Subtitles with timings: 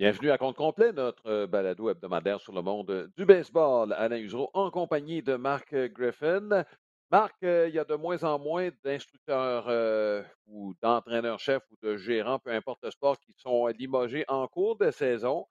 [0.00, 3.92] Bienvenue à compte complet, notre euh, balado hebdomadaire sur le monde du baseball.
[3.92, 6.64] Alain Usereau en compagnie de Marc Griffin.
[7.10, 11.98] Marc, euh, il y a de moins en moins d'instructeurs euh, ou d'entraîneurs-chefs ou de
[11.98, 15.46] gérants, peu importe le sport, qui sont limogés en cours de saison.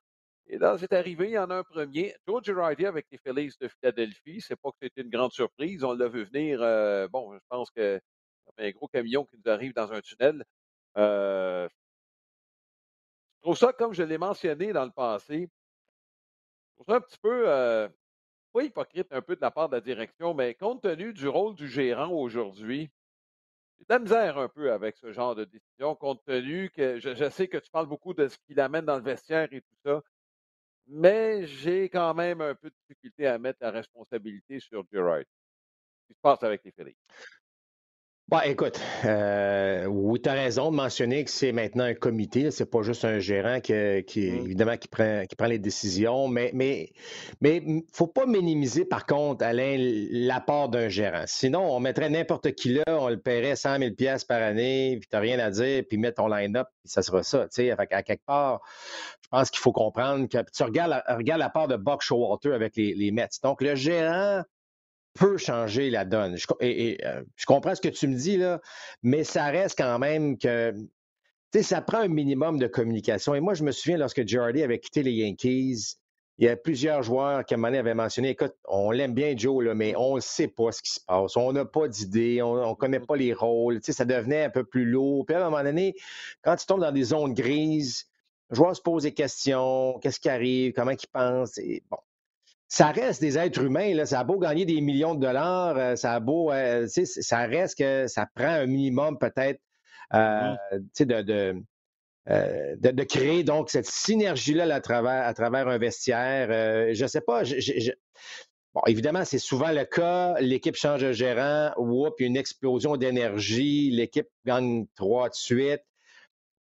[0.48, 3.54] Et là, c'est arrivé, il y en a un premier, Joe Girardi avec les Phillies
[3.62, 4.42] de Philadelphie.
[4.42, 5.84] C'est pas que c'était une grande surprise.
[5.84, 6.58] On l'a vu venir.
[7.12, 8.02] bon, je pense que
[8.58, 10.44] c'est un gros camion qui nous arrive dans un tunnel.
[13.40, 15.50] Je trouve ça, comme je l'ai mentionné dans le passé,
[16.72, 17.88] je trouve ça un petit peu, euh,
[18.52, 21.56] pas hypocrite un peu de la part de la direction, mais compte tenu du rôle
[21.56, 22.92] du gérant aujourd'hui,
[23.78, 27.30] j'ai de la misère un peu avec ce genre de décision, compte tenu que je,
[27.30, 30.02] sais que tu parles beaucoup de ce qu'il amène dans le vestiaire et tout ça,
[30.88, 35.24] mais j'ai quand même un peu de difficulté à mettre la responsabilité sur Gerard.
[36.02, 36.98] Ce qui se passe avec les Phillies.
[38.30, 42.70] Bah, écoute, euh, oui, tu as raison de mentionner que c'est maintenant un comité, c'est
[42.70, 43.74] pas juste un gérant qui,
[44.06, 46.92] qui évidemment, qui prend, qui prend les décisions, mais mais
[47.42, 49.78] mais faut pas minimiser, par contre, Alain,
[50.12, 51.24] l'apport d'un gérant.
[51.26, 53.96] Sinon, on mettrait n'importe qui là, on le paierait 100 000
[54.28, 57.46] par année, puis t'as rien à dire, puis mettre ton line-up, puis ça sera ça,
[57.46, 57.72] tu sais.
[57.72, 58.62] À quelque part,
[59.24, 61.02] je pense qu'il faut comprendre que tu regardes,
[61.40, 63.28] l'apport de Buck Showalter avec les, les Mets.
[63.42, 64.44] Donc, le gérant
[65.14, 66.38] peut changer la donne.
[66.38, 68.62] Je, et, euh, je comprends ce que tu me dis, là,
[69.04, 70.74] mais ça reste quand même que
[71.52, 73.34] tu sais, ça prend un minimum de communication.
[73.34, 75.96] Et moi, je me souviens lorsque Girardi avait quitté les Yankees,
[76.38, 79.14] il y a plusieurs joueurs qui, à un moment donné, avaient mentionné Écoute, on l'aime
[79.14, 81.36] bien, Joe, là, mais on ne sait pas ce qui se passe.
[81.36, 83.82] On n'a pas d'idée, on ne connaît pas les rôles.
[83.82, 85.26] Tu sais, ça devenait un peu plus lourd.
[85.26, 85.96] Puis à un moment donné,
[86.42, 88.06] quand tu tombes dans des zones grises,
[88.50, 91.58] le joueur se pose des questions qu'est-ce qui arrive, comment il pense.
[91.58, 91.98] Et, bon,
[92.70, 93.94] ça reste des êtres humains.
[93.96, 94.06] Là.
[94.06, 97.80] Ça a beau gagner des millions de dollars, euh, ça a beau, euh, ça reste
[97.80, 99.60] que ça prend un minimum peut-être
[100.14, 100.56] euh,
[101.00, 106.94] de, de, de, créer donc cette synergie-là à travers, à travers un vestiaire.
[106.94, 107.44] je ne sais pas.
[108.76, 110.36] Bon, évidemment, c'est souvent le cas.
[110.40, 115.34] L'équipe change de gérant, whoop, il y a une explosion d'énergie, l'équipe gagne trois de
[115.34, 115.82] suite.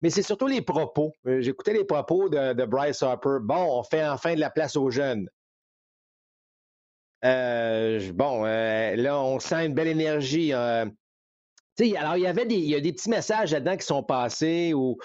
[0.02, 1.12] Mais c'est surtout les propos.
[1.24, 3.38] J'écoutais les propos de, de Bryce Harper.
[3.42, 5.28] Bon, on fait enfin de la place aux jeunes.
[7.26, 10.52] Euh, bon, euh, là, on sent une belle énergie.
[10.52, 10.86] Euh.
[11.96, 14.72] alors, il y avait des, il y a des petits messages là-dedans qui sont passés
[14.74, 14.96] ou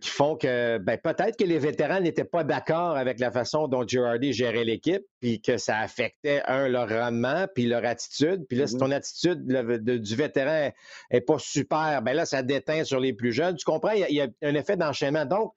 [0.00, 3.86] qui font que ben, peut-être que les vétérans n'étaient pas d'accord avec la façon dont
[3.86, 8.44] Girardi gérait l'équipe, puis que ça affectait, un, leur rendement, puis leur attitude.
[8.48, 8.78] Puis là, si mm-hmm.
[8.80, 10.72] ton attitude du vétéran
[11.12, 13.54] n'est pas super, ben là, ça déteint sur les plus jeunes.
[13.54, 13.92] Tu comprends?
[13.92, 15.24] Il y a, un effet d'enchaînement.
[15.24, 15.52] Donc,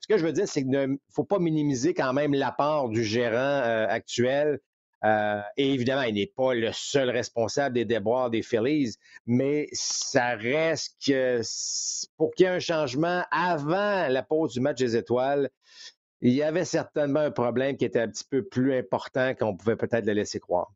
[0.00, 3.02] ce que je veux dire, c'est qu'il ne faut pas minimiser quand même l'apport du
[3.02, 4.60] gérant actuel
[5.04, 8.96] euh, et évidemment, il n'est pas le seul responsable des déboires des Phillies,
[9.26, 11.40] mais ça reste que
[12.16, 15.50] pour qu'il y ait un changement avant la pause du match des étoiles,
[16.22, 19.76] il y avait certainement un problème qui était un petit peu plus important qu'on pouvait
[19.76, 20.72] peut-être le laisser croire.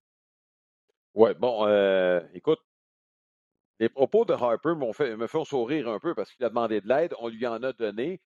[1.14, 2.60] Oui, bon, euh, écoute,
[3.78, 6.88] les propos de Harper fait, me font sourire un peu parce qu'il a demandé de
[6.88, 8.20] l'aide, on lui en a donné,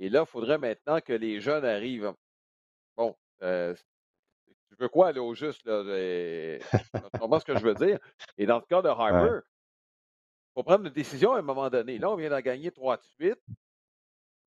[0.00, 2.12] et là, il faudrait maintenant que les jeunes arrivent.
[2.96, 3.74] Bon, euh,
[4.76, 5.82] tu veux quoi, là, au juste, là?
[7.12, 7.98] Tu comprends ce que je veux dire?
[8.38, 11.98] Et dans le cas de Harper, il faut prendre une décision à un moment donné.
[11.98, 13.40] Là, on vient d'en gagner trois de suite.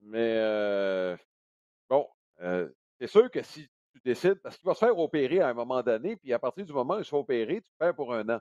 [0.01, 1.17] Mais euh,
[1.89, 2.07] bon,
[2.41, 2.69] euh,
[2.99, 5.81] c'est sûr que si tu décides, parce qu'il va se faire opérer à un moment
[5.81, 8.27] donné, puis à partir du moment où il se fait opérer, tu perds pour un
[8.29, 8.39] an.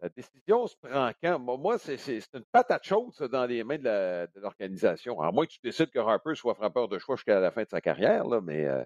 [0.00, 1.38] La décision se prend quand?
[1.38, 1.96] Moi, c'est
[2.34, 5.20] une patate chaude dans les mains de l'organisation.
[5.20, 7.68] À moins que tu décides que Harper soit frappeur de choix jusqu'à la fin de
[7.68, 8.82] sa carrière, là, mais euh,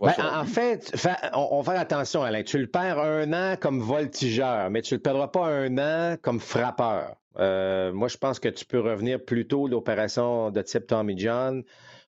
[0.00, 0.92] ben, en fait,
[1.34, 2.42] on, va faire attention, Alain.
[2.42, 6.16] Tu le perds un an comme voltigeur, mais tu ne le perdras pas un an
[6.20, 7.16] comme frappeur.
[7.38, 11.62] Euh, moi, je pense que tu peux revenir plutôt l'opération de type Tommy John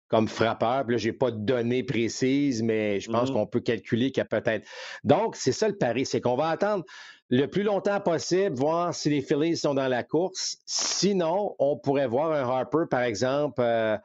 [0.07, 0.85] comme frappeur.
[0.85, 3.33] Puis là, je n'ai pas de données précises, mais je pense mm-hmm.
[3.33, 4.67] qu'on peut calculer qu'il y a peut-être.
[5.03, 6.85] Donc, c'est ça le pari, c'est qu'on va attendre
[7.29, 10.57] le plus longtemps possible, voir si les Phillies sont dans la course.
[10.65, 13.61] Sinon, on pourrait voir un Harper, par exemple.
[13.61, 13.97] Euh,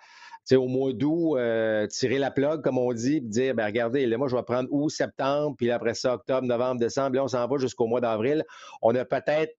[0.53, 4.19] au mois d'août, euh, tirer la plug, comme on dit, puis dire, ben regardez, là,
[4.19, 7.47] moi, je vais prendre août, septembre, puis après ça, octobre, novembre, décembre, là, on s'en
[7.47, 8.45] va jusqu'au mois d'avril.
[8.83, 9.55] On a peut-être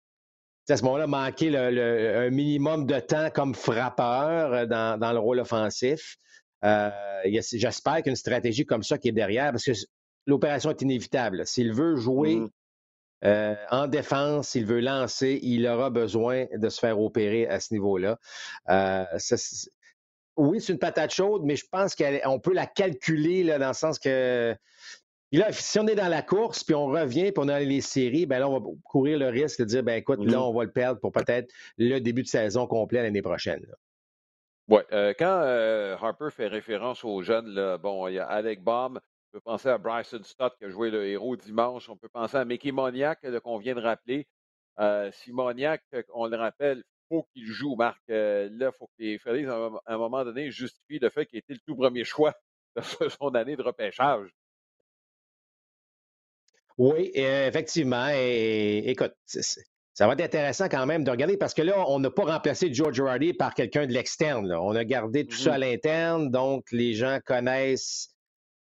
[0.70, 5.40] à ce moment-là, manqué le, un minimum de temps comme frappeur euh, dans, le rôle
[5.40, 6.16] offensif.
[6.64, 6.90] Euh,
[7.26, 9.72] j'espère qu'une stratégie comme ça qui est derrière, parce que
[10.28, 11.46] l'opération est inévitable.
[11.46, 12.42] S'il veut jouer
[13.24, 13.58] mm-hmm.
[13.72, 18.18] en défense, s'il veut lancer, il aura besoin de se faire opérer à ce niveau-là
[20.42, 23.74] oui, c'est une patate chaude, mais je pense qu'on peut la calculer là, dans le
[23.74, 24.56] sens que
[25.32, 28.26] là, si on est dans la course, puis on revient, puis on a les séries,
[28.26, 30.42] ben là, on va courir le risque de dire, ben écoute, là, mm-hmm.
[30.42, 33.66] on va le perdre pour peut-être le début de saison complet l'année prochaine.
[34.68, 34.82] Oui.
[34.92, 38.98] Euh, quand euh, Harper fait référence aux jeunes, là, bon, il y a Alec Baum,
[38.98, 41.90] on peut penser à Bryson Stott qui a joué le héros dimanche.
[41.90, 44.28] On peut penser à Mickey Moniak qu'on vient de rappeler.
[44.80, 45.84] Euh, si Moniak,
[46.14, 48.02] on le rappelle, faut qu'il joue, Marc.
[48.08, 51.54] là, il faut que les Phillies, à un moment donné, justifient le fait qu'il était
[51.54, 52.34] le tout premier choix
[52.76, 54.30] de son année de repêchage.
[56.78, 58.08] Oui, effectivement.
[58.14, 62.10] Et, écoute, ça va être intéressant quand même de regarder parce que là, on n'a
[62.10, 64.52] pas remplacé George Girardi par quelqu'un de l'externe.
[64.54, 65.60] On a gardé tout ça à mm-hmm.
[65.60, 68.21] l'interne, donc les gens connaissent euh,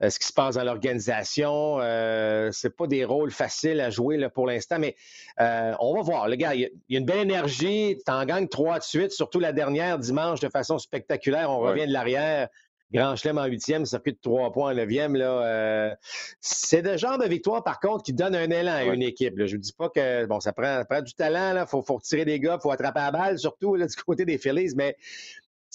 [0.00, 1.78] ce qui se passe dans l'organisation.
[1.80, 4.96] Euh, c'est pas des rôles faciles à jouer là, pour l'instant, mais
[5.40, 6.28] euh, on va voir.
[6.28, 7.98] Le gars, il y, a une belle énergie.
[8.04, 11.50] Tu en gagnes trois de suite, surtout la dernière dimanche de façon spectaculaire.
[11.50, 12.48] On revient de l'arrière.
[12.92, 15.16] Grand Chelem en huitième, circuit de trois points en neuvième.
[15.16, 15.94] Là, euh,
[16.40, 19.34] c'est le genre de victoire, par contre, qui donne un élan à une équipe.
[19.36, 22.38] Je ne dis pas que bon, ça prend, du talent, il faut, faut retirer des
[22.38, 24.96] gars, il faut attraper la balle, surtout là, du côté des Phillies, mais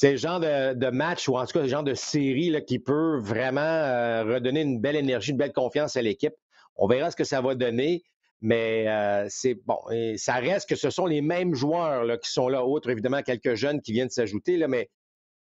[0.02, 3.20] c'est le genre de, match, ou en tout cas le genre de série qui peut
[3.20, 6.34] vraiment euh, redonner une belle énergie, une belle confiance à l'équipe.
[6.76, 8.02] On verra ce que ça va donner.
[8.42, 9.78] Mais euh, c'est bon,
[10.16, 13.80] ça reste que ce sont les mêmes joueurs qui sont là, outre évidemment quelques jeunes
[13.80, 14.90] qui viennent s'ajouter, mais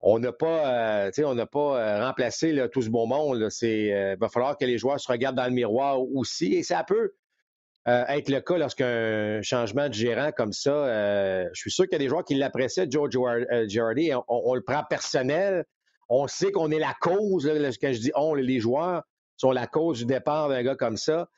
[0.01, 3.47] on n'a pas, euh, on n'a pas remplacé tout ce bon monde.
[3.61, 6.55] Il va falloir que les joueurs se regardent dans le miroir aussi.
[6.55, 7.13] Et ça peut
[7.87, 11.49] être le cas lorsqu'un changement de gérant comme ça.
[11.53, 13.11] je suis sûr qu'il y a des joueurs qui l'apprécient, Joe
[13.69, 14.13] Girardi.
[14.29, 15.65] On, le prend personnel.
[16.09, 17.47] On sait qu'on est la cause.
[17.81, 19.03] quand je dis on, les joueurs
[19.37, 21.29] sont la cause du départ d'un gars comme ça.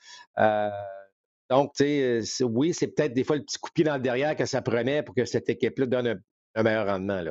[1.51, 4.47] donc, oui, c'est peut-être des fois le petit coup de pied dans le derrière que
[4.47, 6.23] ça prenait pour que cette équipe-là donne
[6.55, 7.23] un, meilleur rendement.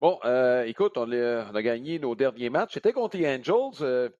[0.00, 2.74] Bon, euh, écoute, on a, gagné nos derniers matchs.
[2.74, 3.80] C'était contre les Angels.
[3.80, 4.10] Euh,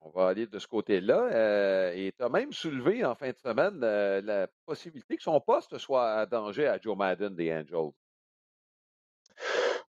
[0.00, 1.28] on va aller de ce côté-là.
[1.32, 5.78] Euh, et tu as même soulevé en fin de semaine la possibilité que son poste
[5.78, 7.92] soit à danger à Joe Madden des Angels.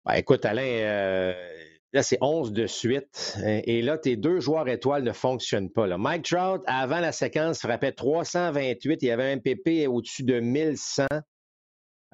[0.06, 1.34] Ben, écoute, Alain,
[1.94, 3.38] là, c'est 11 de suite.
[3.44, 5.86] Et là, tes deux joueurs étoiles ne fonctionnent pas.
[5.98, 9.02] Mike Trout, avant la séquence, frappait 328.
[9.02, 11.06] Il y avait un PP au-dessus de 1100.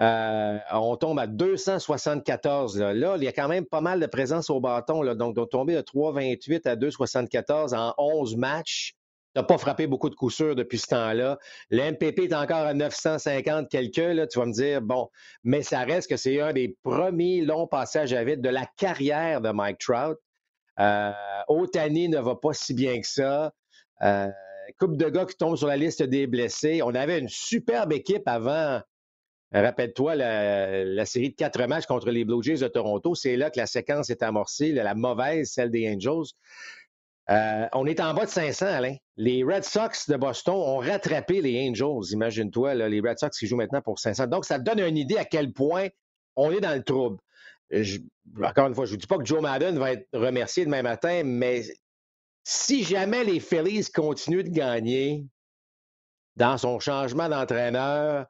[0.02, 2.80] Euh, on tombe à 274.
[2.80, 3.16] Là.
[3.18, 5.02] il y a quand même pas mal de présence au bâton.
[5.02, 5.16] Là.
[5.16, 8.96] Donc, de tomber de 3,28 à 2,74 en 11 matchs.
[9.36, 11.40] Tu pas frappé beaucoup de coups sûrs depuis ce temps-là.
[11.72, 13.98] Le MPP est encore à 950 quelques.
[13.98, 15.10] Là, tu vas me dire, bon,
[15.44, 19.42] mais ça reste que c'est un des premiers longs passages à vide de la carrière
[19.42, 20.20] de Mike Trout.
[20.80, 21.12] Euh,
[21.48, 23.54] Otani ne va pas si bien que ça.
[24.04, 24.30] Euh,
[24.80, 26.82] coupe de gars qui tombent sur la liste des blessés.
[26.84, 28.82] On avait une superbe équipe avant
[29.54, 33.14] Rappelle-toi la, série de quatre matchs contre les Blue Jays de Toronto.
[33.14, 36.34] C'est là que la séquence est amorcée, la mauvaise, celle des Angels.
[37.30, 38.96] Euh, on est en bas de 500, Alain.
[39.16, 43.58] Les Red Sox de Boston ont rattrapé les Angels, imagine-toi, les Red Sox qui jouent
[43.58, 44.28] maintenant pour 500.
[44.28, 45.88] Donc, ça donne une idée à quel point
[46.36, 47.20] on est dans le trouble.
[48.44, 50.82] encore une fois, je ne vous dis pas que Joe Madden va être remercié demain
[50.82, 51.64] matin, mais
[52.44, 55.26] si jamais les Phillies continuent de gagner
[56.36, 58.26] dans son changement d'entraîneur,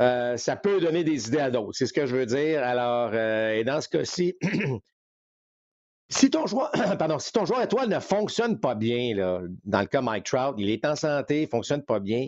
[0.00, 1.74] euh, ça peut donner des idées à d'autres.
[1.74, 2.62] C'est ce que je veux dire.
[2.62, 4.36] Alors, euh, et dans ce cas-ci,
[6.08, 9.86] si ton joueur, pardon, si ton joueur étoile ne fonctionne pas bien, là, dans le
[9.86, 12.26] cas Mike Trout, il est en santé, il ne fonctionne pas bien.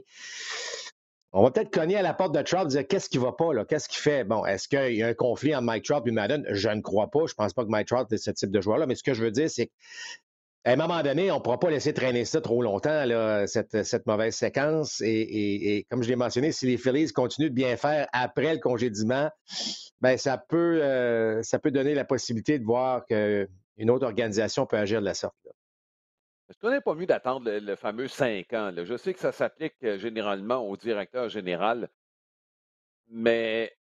[1.35, 3.89] On va peut-être cogner à la porte de Trout dire qu'est-ce qui va pas, qu'est-ce
[3.89, 4.23] qu'il fait?
[4.25, 6.45] Bon, est-ce qu'il y a un conflit entre Mike Trout et Madden?
[6.51, 7.21] Je ne crois pas.
[7.21, 8.85] Je ne pense pas que Mike Trout est ce type de joueur-là.
[8.85, 9.73] Mais ce que je veux dire, c'est que
[10.65, 14.07] à un moment donné, on ne pourra pas laisser traîner ça trop longtemps, là, cette,
[14.07, 15.01] mauvaise séquence.
[15.05, 19.29] Et, comme je l'ai mentionné, si les Phillies continuent de bien faire après le congédiement,
[20.01, 24.77] ben, ça, peut, euh, ça peut donner la possibilité de voir qu'une autre organisation peut
[24.77, 25.35] agir de la sorte.
[26.49, 28.73] Est-ce qu'on n'est pas mieux d'attendre le, fameux cinq ans?
[28.77, 31.89] Je sais que ça s'applique euh, généralement au directeur général,
[33.09, 33.73] mais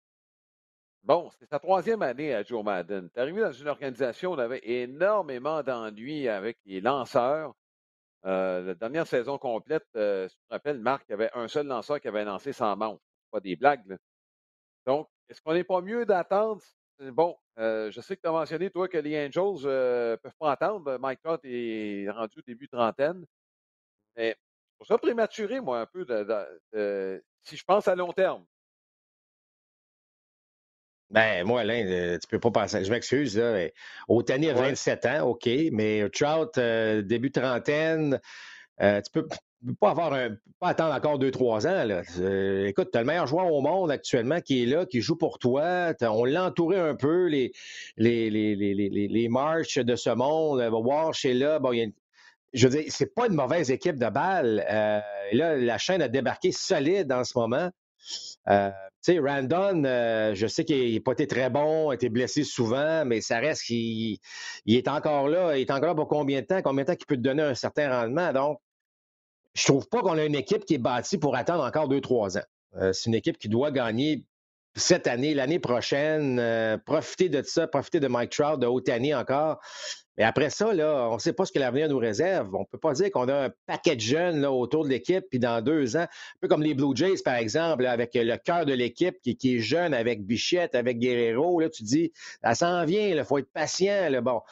[1.05, 3.09] Bon, c'est sa troisième année à Joe Madden.
[3.11, 7.55] Tu arrivé dans une organisation où on avait énormément d'ennuis avec les lanceurs.
[8.27, 11.49] Euh, la dernière saison complète, euh, si tu te rappelles, Marc, il y avait un
[11.49, 13.01] seul lanceur qui avait lancé sans manche.
[13.31, 13.97] Pas des blagues.
[14.87, 16.63] Donc, est-ce qu'on n'est pas mieux d'attendre?
[17.01, 20.53] Bon, euh, je sais que tu as mentionné, toi, que les Angels ne peuvent pas
[20.53, 20.99] attendre.
[20.99, 23.25] Mike Trott est rendu au début trentaine.
[24.17, 24.37] Mais
[24.81, 26.05] je trouve ça prématuré, moi, un peu,
[27.43, 28.45] si je pense à long terme.
[31.11, 32.85] Ben, moi, Alain, euh, tu peux pas penser.
[32.85, 33.67] Je m'excuse, là.
[34.09, 38.21] Otani a 27 ans, OK, mais Trout, euh, début trentaine,
[38.81, 39.27] euh, tu peux
[39.81, 41.85] pas avoir un, pas attendre encore deux, trois ans.
[41.85, 42.03] Là.
[42.69, 45.41] écoute, tu as le meilleur joueur au monde actuellement qui est là, qui joue pour
[45.41, 45.95] toi.
[46.01, 47.53] On l'a entouré un peu, les,
[47.97, 50.61] les, les, les, les, marches de ce monde.
[50.73, 51.59] Walsh est là.
[51.59, 51.87] Bon, il y a
[52.53, 54.65] je veux dire, c'est pas une mauvaise équipe de balle.
[55.33, 57.71] là, la chaîne a débarqué solide en ce moment.
[58.49, 58.71] Euh,
[59.03, 62.45] tu sais, Randon, euh, je sais qu'il n'a pas été très bon, a été blessé
[62.45, 64.19] souvent, mais ça reste qu'il
[64.67, 65.57] il est encore là.
[65.57, 66.63] Il est encore là pour combien de temps?
[66.63, 68.33] Combien de temps qu'il peut te donner un certain rendement?
[68.33, 68.61] Donc,
[69.55, 72.39] je trouve pas qu'on a une équipe qui est bâtie pour attendre encore deux, trois
[72.39, 72.45] ans.
[72.77, 74.25] Euh, c'est une équipe qui doit gagner
[74.77, 76.41] cette année, l'année prochaine,
[76.87, 79.61] profiter de ça, profiter de Mike Trout de année encore.
[80.21, 82.55] Mais après ça, là, on ne sait pas ce que l'avenir nous réserve.
[82.55, 85.25] On ne peut pas dire qu'on a un paquet de jeunes là, autour de l'équipe,
[85.31, 88.67] puis dans deux ans, un peu comme les Blue Jays, par exemple, avec le cœur
[88.67, 92.13] de l'équipe qui, est jeune, avec Bichette, avec Guerrero, là, tu dis,
[92.45, 94.11] ça s'en vient, il faut être patient.
[94.11, 94.21] Là.
[94.21, 94.43] Bon,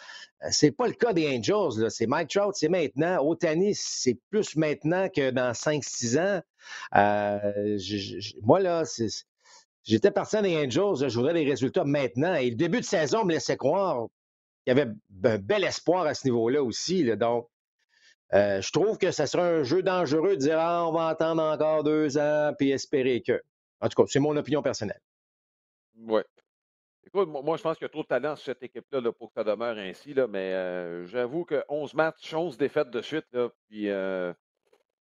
[0.42, 1.90] euh, c'est pas le cas des Angels.
[1.90, 3.22] C'est Mike Trout, c'est maintenant.
[3.22, 6.40] Otani, c'est plus maintenant que dans 5-6 ans.
[6.96, 7.78] Euh,
[8.42, 9.08] moi, là, c'est
[9.84, 12.34] J'étais parti des Angels, je voudrais des résultats maintenant.
[12.34, 14.08] Et le début de saison me laissait croire
[14.68, 14.92] qu'il y avait
[15.24, 17.04] un bel espoir à ce niveau-là aussi.
[17.16, 17.48] Donc,
[18.34, 21.42] euh, je trouve que ça serait un jeu dangereux de dire ah, on va attendre
[21.42, 23.40] encore deux ans puis espérer que.
[23.80, 25.00] En tout cas, c'est mon opinion personnelle.
[25.96, 26.22] Oui.
[27.06, 29.34] Écoute, moi, je pense qu'il y a trop de talent sur cette équipe-là pour que
[29.34, 30.14] ça demeure ainsi.
[30.28, 34.34] Mais euh, j'avoue que 11 matchs, 11 défaites de suite, là, puis euh,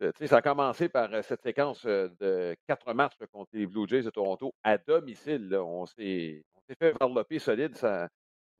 [0.02, 4.10] euh, ça a commencé par cette séquence de quatre matchs contre les Blue Jays de
[4.10, 5.52] Toronto à domicile.
[5.56, 6.44] On s'est
[6.78, 7.76] fait varloper solide.
[7.76, 8.08] Ça,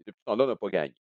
[0.06, 0.94] depuis ce temps-là, on n'a pas gagné.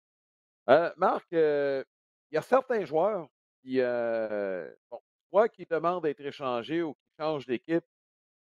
[0.98, 1.86] Marc, il
[2.32, 3.28] y a certains joueurs
[3.62, 7.86] qui, bon, soit qui demandent d'être échangés ou qui changent d'équipe.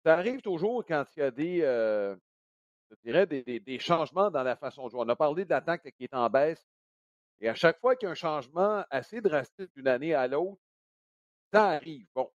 [0.05, 4.85] Ça arrive toujours quand il y a des, je dirais, des, changements dans la façon
[4.85, 5.01] de jouer.
[5.03, 6.65] On a parlé de l'attaque qui est en baisse.
[7.39, 10.61] Et à chaque fois qu'il y a un changement assez drastique d'une année à l'autre,
[11.51, 12.07] ça arrive.
[12.15, 12.31] Bon.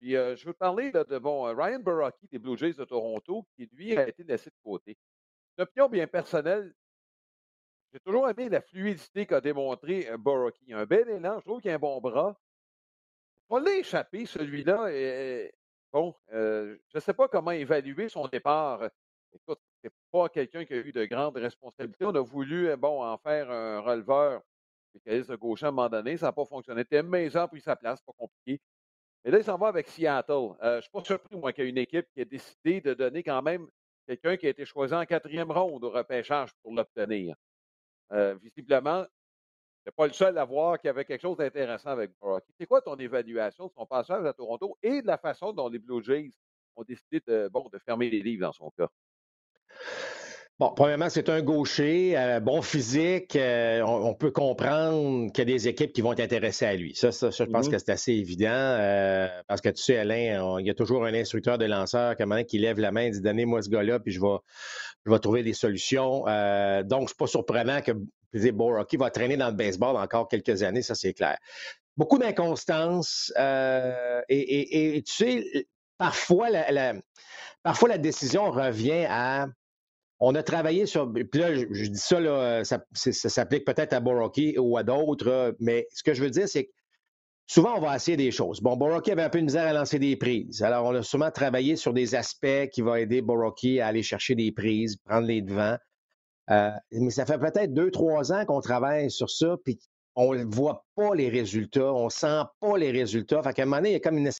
[0.00, 3.46] Puis euh, je veux parler de bon, euh, Ryan Baraki des Blue Jays de Toronto,
[3.54, 4.96] qui lui a été laissé de côté.
[5.56, 6.74] Une opinion bien personnelle.
[7.92, 10.72] J'ai toujours aimé la fluidité qu'a démontré euh, Baraki.
[10.72, 12.36] Un bel élan, je trouve qu'il a un bon bras.
[13.48, 14.88] On l'a échappé, celui-là.
[15.92, 18.88] Bon, je ne sais pas comment évaluer son départ.
[19.32, 22.04] Écoute, c'est pas quelqu'un qui a eu de grandes responsabilités.
[22.04, 24.42] On a voulu bon, en faire un releveur
[24.90, 26.16] spécialiste de gauche à un moment donné.
[26.16, 26.84] Ça n'a pas fonctionné.
[26.84, 28.60] Tim Maison a pris sa place, pas compliqué.
[29.24, 30.32] Mais là, il s'en va avec Seattle.
[30.32, 32.80] Euh, je ne suis pas surpris, moi, qu'il y ait une équipe qui a décidé
[32.80, 33.68] de donner quand même
[34.06, 37.36] quelqu'un qui a été choisi en quatrième ronde au repêchage pour l'obtenir.
[38.12, 39.06] Euh, visiblement,
[39.86, 42.52] n'est pas le seul à voir qu'il y avait quelque chose d'intéressant avec Brocky.
[42.58, 45.78] C'est quoi ton évaluation de son passage à Toronto et de la façon dont les
[45.78, 46.30] Blue Jays
[46.76, 48.90] ont décidé bon, de fermer les livres dans son cas?
[50.60, 53.34] Bon, premièrement, c'est un gaucher, euh, bon physique.
[53.34, 56.94] Euh, on, peut comprendre qu'il y a des équipes qui vont être intéressées à lui.
[56.94, 57.70] Ça, ça, je pense mm-hmm.
[57.70, 58.50] que c'est assez évident.
[58.50, 62.14] Euh, parce que tu sais, Alain, il y a toujours un instructeur de lanceur
[62.46, 64.36] qui lève la main et dit Donnez-moi ce gars-là, puis je vais,
[65.06, 66.24] je vais trouver des solutions.
[66.84, 67.92] donc, c'est pas surprenant que
[68.50, 71.38] Boraki va traîner dans le baseball encore quelques années, ça c'est clair.
[71.96, 73.32] Beaucoup d'inconstance.
[74.28, 76.48] Et, tu sais, parfois
[77.62, 79.46] parfois la décision revient à
[80.20, 81.10] on a travaillé sur.
[81.12, 85.88] Puis là, je, dis ça, là, ça, s'applique peut-être à Boroki ou à d'autres, mais
[85.92, 86.70] ce que je veux dire, c'est que
[87.46, 88.60] souvent, on va essayer des choses.
[88.60, 90.62] Bon, Boroki avait un peu de misère à lancer des prises.
[90.62, 94.34] Alors, on a souvent travaillé sur des aspects qui vont aider Boroki à aller chercher
[94.34, 95.78] des prises, prendre les devants.
[96.50, 99.78] Euh, mais ça fait peut-être deux, trois ans qu'on travaille sur ça, puis
[100.16, 103.42] on ne voit pas les résultats, on ne sent pas les résultats.
[103.42, 104.30] Fait qu'à un moment donné, il y a comme une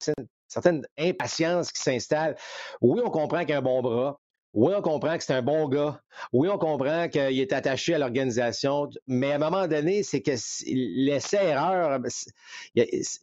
[0.48, 2.36] certaine impatience qui s'installe.
[2.82, 4.20] Oui, on comprend qu'il y a un bon bras.
[4.52, 6.02] Oui, on comprend que c'est un bon gars.
[6.32, 8.90] Oui, on comprend qu'il est attaché à l'organisation.
[9.06, 10.32] Mais à un moment donné, c'est que
[10.66, 12.00] l'essai-erreur,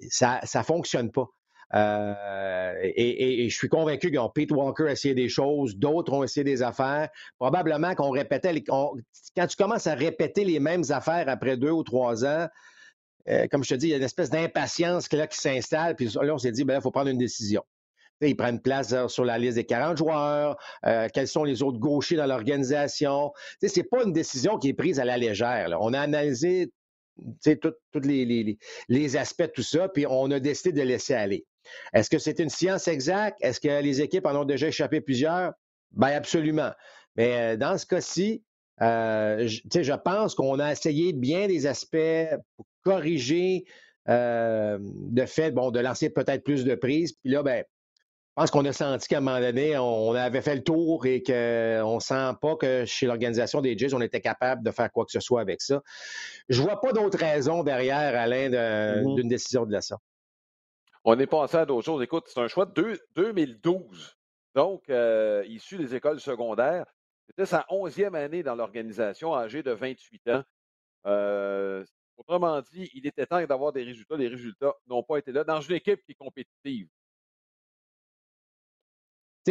[0.10, 1.27] ça ne fonctionne pas.
[1.74, 6.46] Euh, et, je suis convaincu que Pete Walker a essayé des choses, d'autres ont essayé
[6.46, 7.10] des affaires.
[7.39, 8.96] Probablement qu'on répétait, quand
[9.48, 12.48] tu commences à répéter les mêmes affaires après deux ou trois ans,
[13.27, 15.96] euh, comme je te dis, il y a une espèce d'impatience qui s'installe.
[15.96, 17.63] Puis là, on s'est dit, ben, il faut prendre une décision.
[18.21, 21.77] Ils prennent place euh, sur la liste des 40 joueurs, euh, quels sont les autres
[21.77, 23.31] gauchers dans l'organisation.
[23.62, 25.77] Ce n'est pas une décision qui est prise à la légère.
[25.79, 26.71] On a analysé
[27.43, 31.45] tous les, aspects de tout ça, puis on a décidé de laisser aller.
[31.93, 33.38] Est-ce que c'est une science exacte?
[33.41, 35.53] Est-ce que les équipes en ont déjà échappé plusieurs?
[35.91, 36.71] Bien, absolument.
[37.15, 38.43] Mais euh, dans ce cas-ci,
[38.79, 43.65] je pense qu'on a essayé bien des aspects pour corriger
[44.07, 47.13] le fait bon, de lancer peut-être plus de prises.
[47.13, 47.63] Puis là, ben,
[48.38, 51.24] je pense qu'on a senti qu'à un moment donné, on avait fait le tour et
[51.24, 55.06] qu'on ne sent pas que chez l'organisation des Jays, on était capable de faire quoi
[55.06, 55.82] que ce soit avec ça.
[56.48, 59.15] Je ne vois pas d'autres raisons derrière, Alain, mm-hmm.
[59.15, 60.03] d'une décision de la sorte.
[61.03, 62.03] On est passé à d'autres choses.
[62.03, 64.15] Écoute, c'est un choix de 2012.
[64.53, 66.86] Donc, euh, issu des écoles secondaires.
[67.25, 70.44] C'était sa onzième année dans l'organisation, âgé de 28 ans.
[71.08, 71.84] Euh,
[72.17, 74.15] autrement dit, il était temps d'avoir des résultats.
[74.15, 76.88] Les résultats n'ont pas été là dans une équipe qui est compétitive.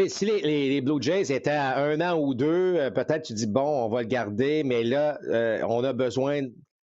[0.08, 3.84] Si les, Blue Jays étaient à un an ou deux, euh, peut-être tu dis, bon,
[3.84, 6.42] on va le garder, mais là, euh, on a besoin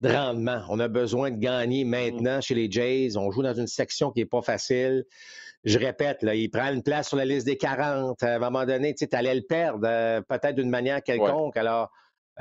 [0.01, 0.62] de rendement.
[0.70, 1.89] On a besoin de gagner mm.
[1.89, 3.18] maintenant chez les Jays.
[3.18, 5.06] On joue dans une section qui n'est pas facile.
[5.65, 8.22] Je répète, là, il prend une place sur la liste des 40.
[8.24, 11.58] À un moment donné, tu allais le perdre, euh, peut-être d'une manière quelconque.
[11.58, 11.89] Alors,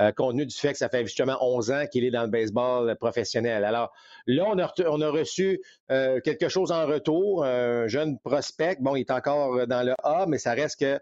[0.01, 2.29] euh, compte tenu du fait que ça fait justement 11 ans qu'il est dans le
[2.29, 3.65] baseball professionnel.
[3.65, 3.91] Alors
[4.27, 8.77] là, on a, on a reçu euh, quelque chose en retour, un jeune prospect.
[8.79, 10.99] Bon, il est encore dans le A, mais ça reste que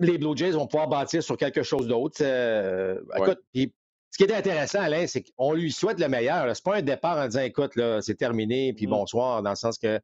[0.00, 2.16] les Blue Jays vont pouvoir bâtir sur quelque chose d'autre.
[2.20, 6.54] Euh, écoute, ce qui est intéressant, Alain, c'est qu'on lui souhaite le meilleur.
[6.56, 8.90] C'est pas un départ en disant, écoute, là, c'est terminé, puis mm.
[8.90, 10.00] bonsoir, dans le sens que,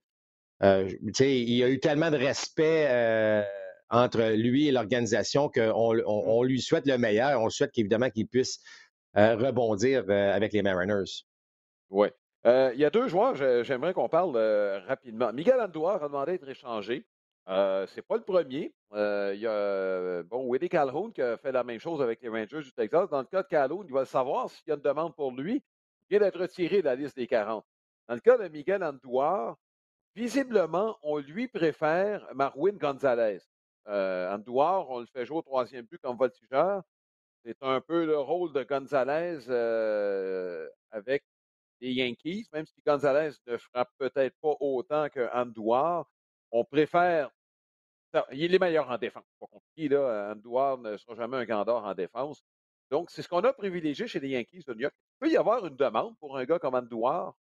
[0.63, 3.45] tu sais, il y a eu tellement de respect
[3.91, 7.41] entre lui et l'organisation qu'on on, lui souhaite le meilleur.
[7.41, 8.61] On souhaite qu'évidemment qu'il puisse
[9.17, 11.25] euh, rebondir euh, avec les Mariners.
[11.91, 12.09] Oui.
[12.47, 14.37] Euh, il y a deux joueurs, j'aimerais qu'on parle
[14.87, 15.33] rapidement.
[15.33, 17.05] Miguel Andouar a demandé d'être échangé.
[17.47, 18.73] c'est pas le premier.
[18.93, 22.63] il y a bon, Willie Calhoun qui a fait la même chose avec les Rangers
[22.63, 23.11] du Texas.
[23.11, 25.63] Dans le cas de Calhoun, il va savoir s'il y a une demande pour lui.
[26.09, 27.65] Il vient d'être retiré de la liste des 40.
[28.09, 29.57] Dans le cas de Miguel Andouar,
[30.15, 33.41] visiblement, on lui préfère Marwin Gonzalez.
[33.89, 36.83] Euh, Andouar, on le fait jouer au troisième but comme voltigeur.
[37.45, 41.25] C'est un peu le rôle de Gonzalez euh, avec
[41.81, 46.07] les Yankees, même si Gonzalez ne frappe peut-être pas autant que Andouar.
[46.51, 47.31] On préfère.
[48.33, 49.25] Il est meilleur en défense.
[49.39, 50.33] Pas compliqué, là.
[50.33, 52.43] Andouar ne sera jamais un gandor en défense.
[52.91, 54.95] Donc, c'est ce qu'on a privilégié chez les Yankees de New York.
[54.97, 57.35] Il peut y avoir une demande pour un gars comme Andouar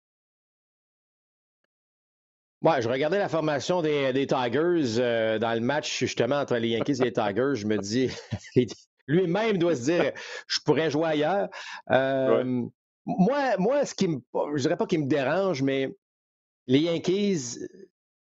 [2.66, 7.00] Ouais, je regardais la formation des, Tigers euh, dans le match justement entre les Yankees
[7.00, 7.54] et les Tigers.
[7.54, 8.10] Je me dis,
[9.06, 10.12] lui-même doit se dire,
[10.48, 11.48] je pourrais jouer ailleurs.
[11.92, 12.64] Euh,
[13.04, 14.18] moi, moi, ce qui me,
[14.56, 15.94] je dirais pas qu'il me dérange, mais
[16.66, 17.60] les Yankees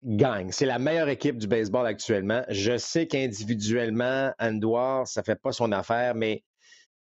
[0.06, 0.54] gagnent.
[0.54, 2.46] C'est la meilleure équipe du baseball actuellement.
[2.48, 6.46] Je sais qu'individuellement, Andoir, ça fait pas son affaire, mais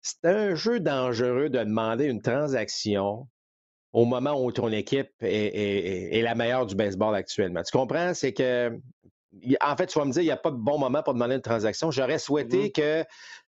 [0.01, 3.27] c'est un jeu dangereux de demander une transaction
[3.95, 7.63] au moment où ton équipe est, la meilleure du baseball actuellement.
[7.63, 8.13] Tu comprends?
[8.13, 8.77] C'est que,
[9.61, 11.35] en fait, tu vas me dire, il n'y a pas de bon moment pour demander
[11.35, 11.91] une transaction.
[11.91, 12.71] J'aurais souhaité mm-hmm.
[12.73, 13.05] que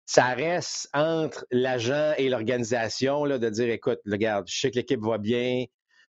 [0.05, 5.17] ça reste entre l'agent et l'organisation de dire, écoute, regarde, je sais que l'équipe va
[5.17, 5.65] bien,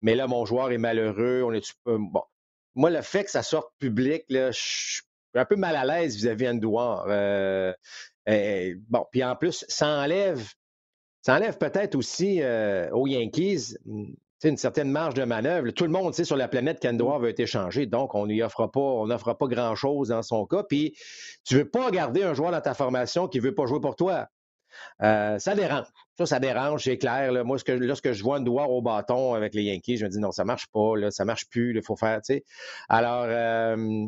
[0.03, 1.43] mais là, mon joueur est malheureux.
[1.43, 2.23] On est bon.
[2.75, 5.03] Moi, le fait que ça sorte public, là, je suis
[5.35, 7.07] un peu mal à l'aise vis-à-vis d'Andouar.
[7.09, 7.73] Euh,
[8.27, 10.47] bon, puis en plus, ça enlève
[11.23, 14.13] ça enlève peut-être aussi euh, aux Yankees hmm,
[14.49, 15.71] une certaine marge de manœuvre.
[15.71, 17.23] Tout le monde sait sur la planète qu'Andoir mm.
[17.23, 20.63] veut être échangé, donc on n'offre pas, on n'offre pas grand-chose dans son cas.
[20.63, 20.95] Puis
[21.45, 23.81] tu ne veux pas garder un joueur dans ta formation qui ne veut pas jouer
[23.81, 24.29] pour toi.
[25.03, 25.87] Euh, ça dérange.
[26.17, 27.45] Ça, ça dérange, c'est clair.
[27.45, 30.43] Moi, lorsque je vois Andoir au bâton avec les Yankees, je me dis non, ça
[30.43, 32.45] ne marche pas, là, ça marche plus, il faut faire, tu sais.
[32.89, 34.07] Alors, euh,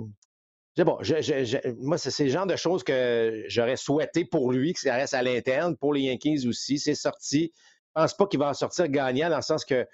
[0.78, 0.98] bon,
[1.78, 5.22] moi, c'est le genre de choses que j'aurais souhaité pour lui, que ça reste à
[5.22, 6.78] l'interne, pour les Yankees aussi.
[6.78, 7.52] C'est sorti.
[7.94, 9.86] Je pense pas qu'il va en sortir gagnant dans le sens que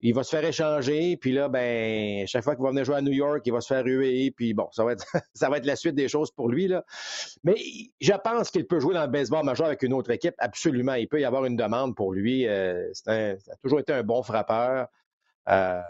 [0.00, 3.00] il va se faire échanger, puis là, ben, chaque fois qu'il va venir jouer à
[3.00, 5.64] New York, il va se faire ruer, puis bon, ça va être, ça va être
[5.64, 6.84] la suite des choses pour lui, là.
[7.42, 7.54] Mais
[8.02, 10.92] je pense qu'il peut jouer dans le baseball majeur avec une autre équipe, absolument.
[10.92, 12.46] Il peut y avoir une demande pour lui.
[12.46, 14.88] Euh, un, ça a toujours été un bon frappeur.
[15.48, 15.80] Euh,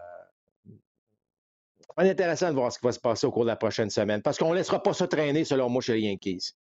[1.96, 3.90] va être intéressant de voir ce qui va se passer au cours de la prochaine
[3.90, 6.54] semaine, parce qu'on ne laissera pas se traîner, selon moi, chez les Yankees.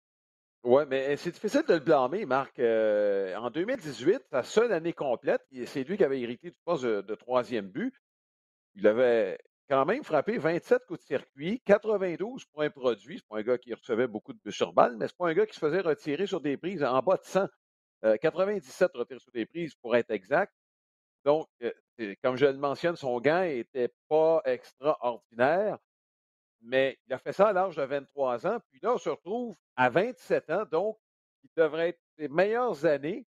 [0.62, 2.59] Oui, mais c'est difficile de le blâmer, Marc.
[2.59, 7.14] Euh, en 2018, sa seule année complète, c'est lui qui avait hérité du poste de,
[7.14, 7.95] troisième but.
[8.75, 9.38] Il avait
[9.71, 13.19] quand même frappé 27 coups de circuit, 92 points produits.
[13.19, 15.35] C'est pas un gars qui recevait beaucoup de buts sur balle, mais c'est pas un
[15.35, 17.47] gars qui se faisait retirer sur des prises en bas de 100.
[18.21, 20.53] 97 euh, retirés sur des prises pour être exact.
[21.24, 25.78] Donc, euh, comme je le mentionne, son gant n'était pas extraordinaire,
[26.62, 28.59] mais il a fait ça à l'âge de 23 ans.
[28.70, 30.98] Puis là, on se retrouve à 27 ans, donc
[31.42, 33.26] il devrait être ses meilleures années.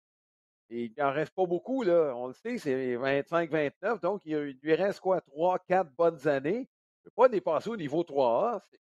[0.70, 2.14] Et il n'en reste pas beaucoup, là.
[2.16, 6.68] On le sait, c'est 25-29, donc il lui reste quoi, 3-4 bonnes années.
[7.06, 8.60] Il ne peut pas dépasser au niveau 3A.
[8.72, 8.80] C'est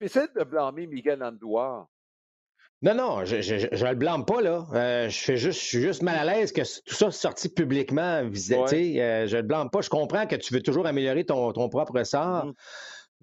[0.00, 1.88] difficile de blâmer Miguel Andouar.
[2.84, 4.66] Non, non, je ne le blâme pas, là.
[4.74, 7.48] Euh, je, fais juste, je suis juste mal à l'aise que tout ça soit sorti
[7.48, 8.22] publiquement.
[8.24, 9.80] Euh, je ne le blâme pas.
[9.80, 12.44] Je comprends que tu veux toujours améliorer ton, propre sort.
[12.44, 12.54] Mm-hmm.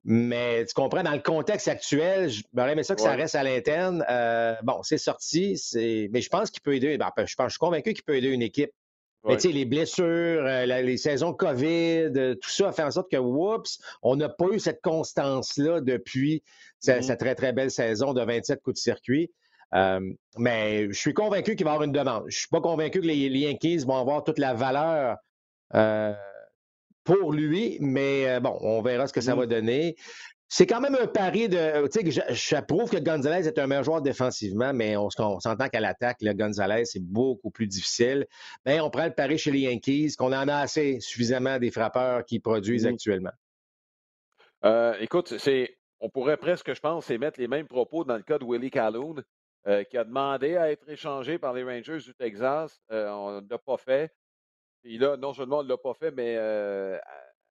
[0.04, 4.04] Mais tu comprends, dans le contexte actuel, j'aurais aimé ça que ça reste à l'interne.
[4.10, 5.62] Euh, bon, c'est sorti,
[6.12, 6.97] mais je pense qu'il peut aider.
[6.97, 8.71] Ben, je, pense, je suis convaincu qu'il peut aider une équipe.
[9.28, 13.17] Mais tu sais, les blessures, les saisons COVID, tout ça a fait en sorte que,
[13.17, 16.41] oups, on n'a pas eu cette constance-là depuis
[16.80, 19.30] cette très, très belle saison de 27 coups de circuit.
[19.74, 22.24] Euh, mais je suis convaincu qu'il va y avoir une demande.
[22.24, 25.18] Je ne suis pas convaincu que les, Yankees vont avoir toute la valeur
[25.74, 26.14] euh,
[27.04, 29.50] pour lui, mais euh, bon, on verra ce que ça va mm.
[29.50, 29.96] donner.
[30.50, 31.88] c'est quand même un pari de.
[31.88, 36.18] Tu sais, j'approuve que Gonzalez est un meilleur joueur défensivement, mais on, s'entend qu'à l'attaque,
[36.22, 38.28] le Gonzalez, c'est beaucoup plus difficile.
[38.66, 42.26] Mais on prend le pari chez les Yankees, qu'on en a assez suffisamment des frappeurs
[42.26, 42.94] qui produisent mmh.
[42.94, 43.32] actuellement.
[44.64, 48.38] Euh, écoute, c'est, on pourrait presque, je pense, mettre les mêmes propos dans le cas
[48.38, 49.24] de Willie Calhoun,
[49.67, 52.82] euh, qui a demandé à être échangé par les Rangers du Texas.
[52.91, 54.12] Euh, on ne l'a pas fait.
[54.84, 56.36] Et là, non seulement on ne l'a pas fait, mais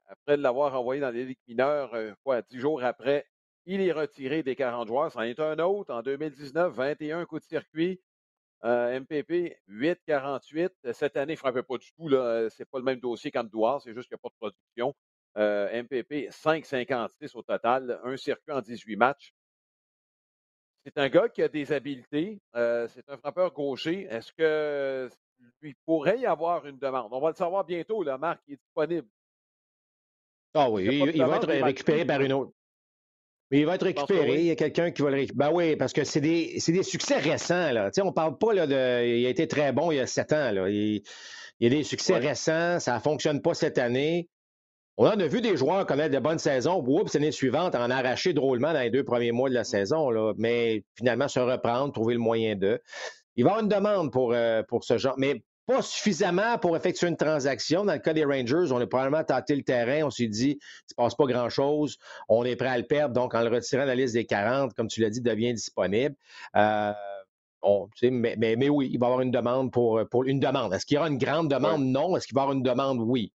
[0.09, 3.27] après l'avoir envoyé dans les ligues mineures, euh, quoi, dix jours après,
[3.65, 5.13] il est retiré des 40 joueurs.
[5.13, 8.01] C'en est un autre en 2019, 21 coups de circuit.
[8.65, 10.93] MPP 8,48.
[10.93, 12.11] Cette année, il ne frappait pas du tout.
[12.11, 14.95] Ce n'est pas le même dossier qu'Andouard, c'est juste qu'il n'y a pas de production.
[15.37, 19.33] MPP 5,56 au total, un circuit en 18 matchs.
[20.85, 22.41] C'est un gars qui a des habiletés.
[22.57, 24.07] Euh, c'est un frappeur gaucher.
[24.11, 25.11] Est-ce que
[25.61, 27.09] lui pourrait y avoir une demande?
[27.13, 28.03] On va le savoir bientôt.
[28.03, 29.07] La marque est disponible.
[30.55, 32.53] Ah oui, il, va être récupéré par une autre.
[33.51, 34.41] Mais il va être récupéré.
[34.41, 35.51] Il y a quelqu'un qui va le récupérer.
[35.51, 37.73] Ben oui, parce que c'est des, des, succès récents.
[37.73, 37.91] Là.
[38.01, 39.07] on ne parle pas là, de.
[39.07, 40.51] Il a été très bon il y a sept ans.
[40.51, 40.69] Là.
[40.69, 41.03] Il,
[41.61, 42.81] y a des succès récents.
[42.81, 44.29] Ça ne fonctionne pas cette année.
[45.03, 46.85] On a vu des joueurs connaître de bonnes saisons.
[46.87, 50.11] Oups, l'année suivante, en arracher drôlement dans les deux premiers mois de la saison.
[50.11, 50.35] Là.
[50.37, 52.83] Mais finalement, se reprendre, trouver le moyen de.
[53.35, 55.15] Il va y avoir une demande pour, euh, pour ce genre.
[55.17, 57.87] Mais pas suffisamment pour effectuer une transaction.
[57.87, 60.05] Dans le cas des Rangers, on a probablement tâté le terrain.
[60.05, 61.97] On s'est dit, il ne se passe pas grand-chose.
[62.29, 63.15] On est prêt à le perdre.
[63.15, 66.15] Donc, en le retirant de la liste des 40, comme tu l'as dit, devient disponible.
[66.57, 66.93] Euh,
[68.03, 70.75] mais, mais, oui, il va y avoir une demande pour, pour une demande.
[70.75, 71.87] Est-ce qu'il y aura une grande demande?
[71.87, 72.19] Non.
[72.19, 73.01] Est-ce qu'il va y avoir une demande?
[73.01, 73.33] Oui.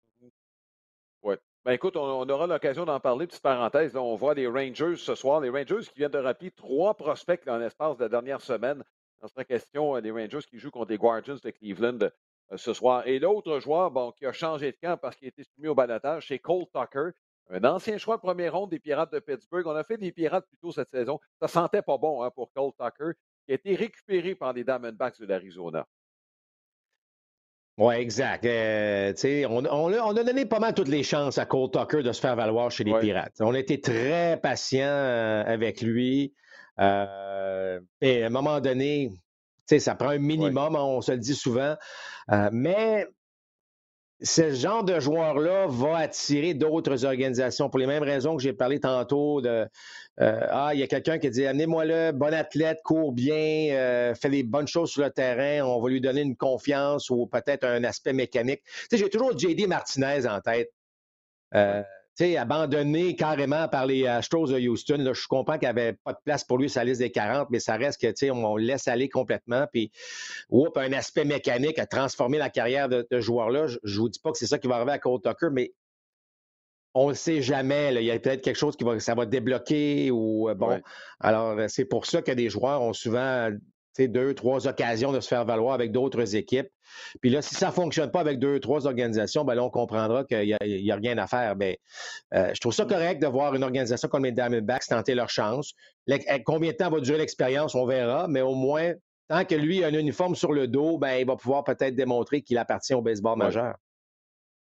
[1.65, 3.25] Ben écoute, on, aura l'occasion d'en parler.
[3.25, 5.41] Petite parenthèse, on voit les Rangers ce soir.
[5.41, 8.83] Les Rangers qui viennent de rappeler trois prospects dans l'espace de la dernière semaine.
[9.19, 13.07] Dans cette question, les Rangers qui jouent contre les Guardians de Cleveland euh, ce soir.
[13.07, 15.73] Et l'autre joueur bon, qui a changé de camp parce qu'il a été soumis au
[15.73, 17.09] balotage, c'est Cole Tucker,
[17.49, 19.65] un ancien choix de première ronde des Pirates de Pittsburgh.
[19.65, 21.19] On a fait des Pirates plus tôt cette saison.
[21.41, 23.13] Ça sentait pas bon hein, pour Cole Tucker,
[23.47, 25.87] qui a été récupéré par les Diamondbacks de l'Arizona.
[27.77, 28.45] Oui, exact.
[28.45, 29.13] Euh,
[29.49, 32.35] on, on, a donné pas mal toutes les chances à Cole Tucker de se faire
[32.35, 33.35] valoir chez les Pirates.
[33.41, 36.33] On a été très patient euh, avec lui.
[36.79, 39.11] et à un moment donné,
[39.67, 41.75] ça prend un minimum, on se le dit souvent.
[42.31, 43.07] Euh, mais
[44.21, 48.79] ce genre de joueur-là va attirer d'autres organisations pour les mêmes raisons que j'ai parlé
[48.79, 49.67] tantôt de
[50.21, 54.29] euh, Ah, il y a quelqu'un qui dit Amenez-moi-le, bon athlète, court bien, euh, fait
[54.29, 57.83] les bonnes choses sur le terrain, on va lui donner une confiance ou peut-être un
[57.83, 58.61] aspect mécanique.
[58.91, 60.71] j'ai toujours JD Martinez en tête
[62.15, 64.97] sais, abandonné carrément par les Astros de Houston.
[64.97, 67.11] Là, je comprends qu'il n'y avait pas de place pour lui sur la liste des
[67.11, 69.67] 40, mais ça reste que, tu sais, on, le laisse aller complètement.
[69.71, 69.91] Puis,
[70.75, 73.67] un aspect mécanique a transformé la carrière de ce joueur-là.
[73.67, 75.73] Je ne vous dis pas que c'est ça qui va arriver à Cole Tucker, mais
[76.93, 77.93] on ne sait jamais.
[77.93, 80.79] Il y a peut-être quelque chose qui va, ça va débloquer ou euh.
[81.19, 83.49] Alors, c'est pour ça que des joueurs ont souvent
[83.99, 86.69] deux, trois occasions de se faire valoir avec d'autres équipes.
[87.21, 90.23] Puis là, si ça ne fonctionne pas avec deux, trois organisations, ben là, on comprendra
[90.23, 91.55] qu'il n'y a, rien à faire.
[91.55, 91.75] Ben,
[92.33, 95.73] euh, je trouve ça correct de voir une organisation comme les Diamondbacks tenter leur chance.
[96.07, 98.93] Eh, combien de temps va durer l'expérience, on verra, mais au moins,
[99.27, 102.41] tant que lui a un uniforme sur le dos, ben, il va pouvoir peut-être démontrer
[102.41, 103.75] qu'il appartient au baseball majeur.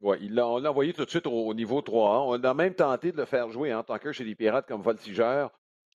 [0.02, 3.16] Oui, on l'a envoyé tout de suite au, niveau 3 On a même tenté de
[3.16, 5.50] le faire jouer en tant que chez les Pirates comme voltigeur.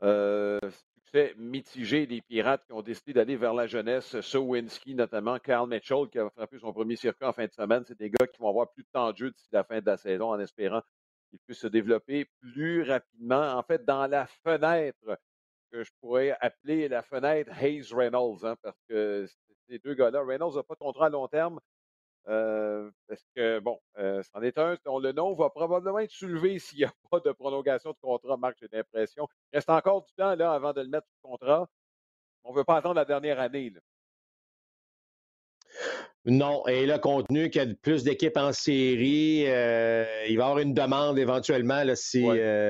[0.04, 0.60] Euh,
[1.08, 4.20] fait mitigé des Pirates qui ont décidé d'aller vers la jeunesse.
[4.20, 7.84] Sowinski, notamment, Carl Mitchell, qui a frappé son premier circuit en fin de semaine.
[7.86, 9.86] C'est des gars qui vont avoir plus de temps de jeu d'ici la fin de
[9.86, 10.82] la saison en espérant
[11.30, 13.52] qu'ils puissent se développer plus rapidement.
[13.56, 15.18] En fait, dans la fenêtre
[15.70, 19.26] que je pourrais appeler la fenêtre Hayes Reynolds, hein, parce que
[19.68, 21.60] ces deux gars-là, Reynolds n'a pas de contrat à long terme.
[22.28, 26.58] Euh, parce que, bon, euh, c'en est un dont le nom va probablement être soulevé
[26.58, 29.26] s'il n'y a pas de prolongation de contrat, Marc, j'ai l'impression.
[29.52, 31.66] Il reste encore du temps là, avant de le mettre sous contrat.
[32.44, 33.72] On ne veut pas attendre la dernière année.
[36.26, 40.44] Non, et là, compte tenu qu'il y a plus d'équipes en série, euh, il va
[40.44, 42.26] y avoir une demande éventuellement si,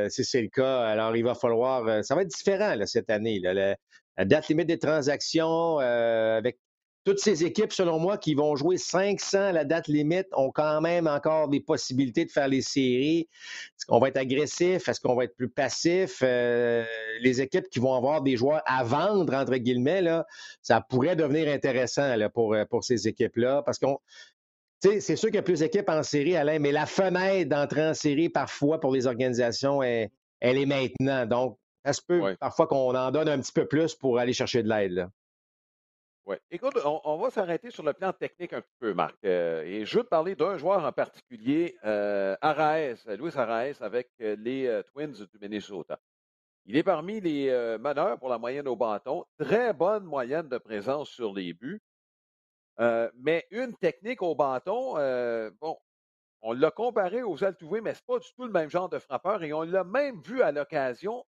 [0.08, 0.82] c'est le cas.
[0.82, 2.04] Alors, il va falloir.
[2.04, 3.40] ça va être différent cette année.
[3.40, 3.76] la,
[4.24, 6.58] date limite des transactions avec
[7.08, 10.82] toutes ces équipes, selon moi, qui vont jouer 500 à la date limite, ont quand
[10.82, 13.20] même encore des possibilités de faire les séries.
[13.20, 14.86] Est-ce qu'on va être agressif?
[14.86, 16.18] Est-ce qu'on va être plus passif?
[16.22, 16.84] Euh,
[17.22, 20.26] les équipes qui vont avoir des joueurs à vendre, entre guillemets, là,
[20.60, 23.62] ça pourrait devenir intéressant pour, euh, pour ces équipes-là.
[23.62, 24.00] Parce qu'on
[24.82, 27.94] c'est sûr qu'il y a plus d'équipes en série, Alain, mais la fenêtre d'entrée en
[27.94, 30.10] série, parfois, pour les organisations, elle,
[30.42, 31.24] est maintenant.
[31.24, 34.62] Donc, ça se peut parfois qu'on en donne un petit peu plus pour aller chercher
[34.62, 35.08] de l'aide.
[36.28, 36.36] Oui.
[36.50, 39.16] Écoute, on, va s'arrêter sur le plan technique un petit peu, Marc.
[39.24, 43.32] Euh, et je veux te parler d'un joueur en particulier, euh, Araez, Luis
[43.80, 45.98] avec euh, les euh, Twins du Minnesota.
[46.66, 47.48] Il est parmi les
[47.80, 49.24] meneurs pour la moyenne au bâton.
[49.38, 51.80] Très bonne moyenne de présence sur les buts.
[53.14, 54.96] mais une technique au bâton,
[55.62, 55.78] bon,
[56.42, 58.98] on l'a comparé aux Altuve, mais ce n'est pas du tout le même genre de
[58.98, 59.42] frappeur.
[59.44, 61.24] Et on l'a même vu à l'occasion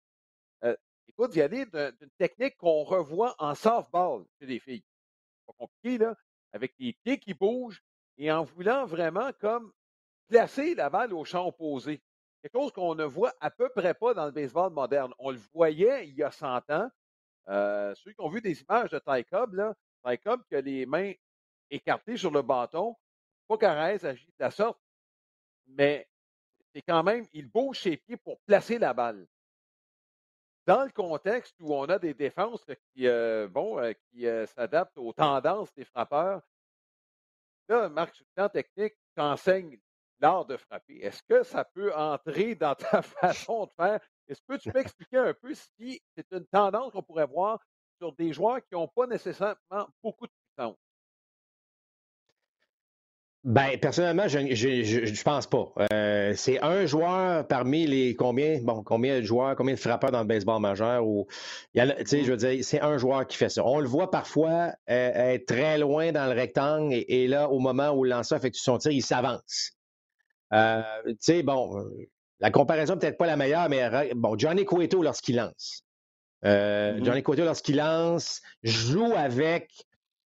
[1.08, 4.84] Écoute, il y a d'une technique qu'on revoit en softball chez les filles.
[5.46, 6.16] Pas compliqué, là,
[6.54, 7.82] avec les pieds qui bougent
[8.18, 9.72] et en voulant vraiment comme
[10.28, 12.02] placer la balle au champ opposé.
[12.42, 15.14] Quelque chose qu'on ne voit à peu près pas dans le baseball moderne.
[15.20, 16.90] On le voyait il y a 100 ans.
[17.48, 19.74] Euh, ceux qui ont vu des images de Ty Cobb, là,
[20.06, 21.14] Ty Cobb qui a les mains
[21.70, 22.96] écartées sur le bâton,
[23.48, 24.80] pas agit de la sorte,
[25.68, 26.08] mais
[26.74, 29.26] c'est quand même, il bouge ses pieds pour placer la balle
[30.68, 34.98] dans le contexte où on a des défenses qui, euh, bon, euh, qui euh, s'adaptent
[34.98, 36.42] aux tendances des frappeurs,
[37.70, 39.80] là, Marc, sur le plan technique, tu enseignes
[40.20, 40.98] l'art de frapper.
[40.98, 44.02] Est-ce que ça peut entrer dans ta façon de faire?
[44.28, 47.66] Est-ce que tu peux expliquer un peu si c'est une tendance qu'on pourrait voir
[47.98, 50.87] sur des joueurs qui n'ont pas nécessairement beaucoup de puissance?
[53.48, 55.72] Ben, personnellement, je ne pense pas.
[55.94, 60.20] Euh, c'est un joueur parmi les combien, bon, combien de joueurs, combien de frappeurs dans
[60.20, 61.28] le baseball majeur ou
[61.74, 63.66] je veux dire, c'est un joueur qui fait ça.
[63.66, 67.92] On le voit parfois euh, être très loin dans le rectangle et, là, au moment
[67.92, 69.72] où le lanceur effectue son tir, il s'avance.
[70.52, 71.90] Euh, tu sais, bon,
[72.42, 75.86] la comparaison peut-être pas la meilleure, mais bon, Johnny Cueto lorsqu'il lance.
[76.44, 77.06] Mm-hmm.
[77.06, 79.70] Johnny Cueto lorsqu'il lance joue avec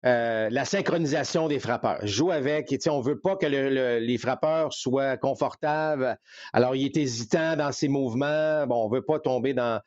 [0.07, 1.99] euh, la synchronisation des frappeurs.
[2.07, 6.19] Joue avec, et on ne veut pas que les frappeurs soient confortables.
[6.53, 8.67] Alors, il est hésitant dans ses mouvements.
[8.67, 9.81] Bon, on ne veut pas tomber dans,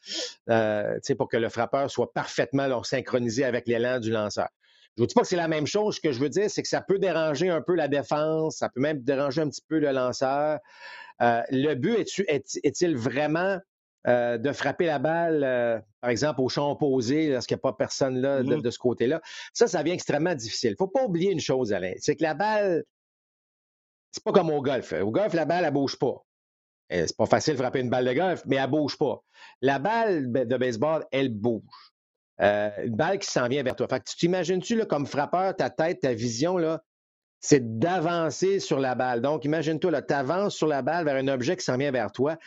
[0.49, 4.49] euh, pour que le frappeur soit parfaitement synchronisé avec l'élan du lanceur.
[4.95, 5.95] Je ne vous dis pas que c'est la même chose.
[5.95, 8.69] Ce que je veux dire, c'est que ça peut déranger un peu la défense, ça
[8.69, 10.60] peut même déranger un petit peu le lanceur.
[11.21, 13.58] Euh, le but est-il vraiment
[14.05, 17.73] euh, de frapper la balle, euh, par exemple, au champ opposé, lorsqu'il n'y a pas
[17.73, 18.71] personne là de, mm-hmm.
[18.71, 19.21] ce côté-là.
[19.53, 20.71] Ça, ça devient extrêmement difficile.
[20.71, 22.83] Il ne faut pas oublier une chose, Alain, c'est que la balle,
[24.11, 24.93] c'est pas comme au golf.
[24.93, 26.21] Au golf, la balle, elle ne bouge pas.
[26.91, 29.23] Euh, c'est pas facile de frapper une balle de golf, mais elle ne bouge pas.
[29.61, 31.63] La balle de baseball, elle bouge.
[32.39, 33.87] une balle qui s'en vient vers toi.
[33.87, 36.83] Fait que tu t'imagines-tu, comme frappeur, ta tête, ta vision, là,
[37.39, 39.21] c'est d'avancer sur la balle.
[39.21, 42.37] Donc, imagine-toi, tu avances sur la balle vers un objet qui s'en vient vers toi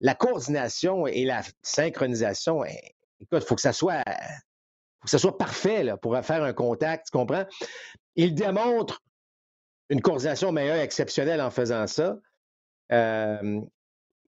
[0.00, 4.04] la coordination et la synchronisation, eh, écoute, il faut que ça soit
[5.38, 7.44] parfait pour faire un contact, tu comprends?
[8.16, 9.02] Il démontre
[9.90, 12.16] une coordination meilleure exceptionnelle en faisant ça.
[12.92, 13.60] Euh,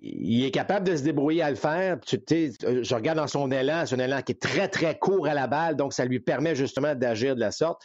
[0.03, 1.99] il est capable de se débrouiller à le faire.
[2.07, 5.47] je regarde dans son élan, c'est un élan qui est très, très court à la
[5.47, 7.83] balle, donc ça lui permet justement d'agir de la sorte.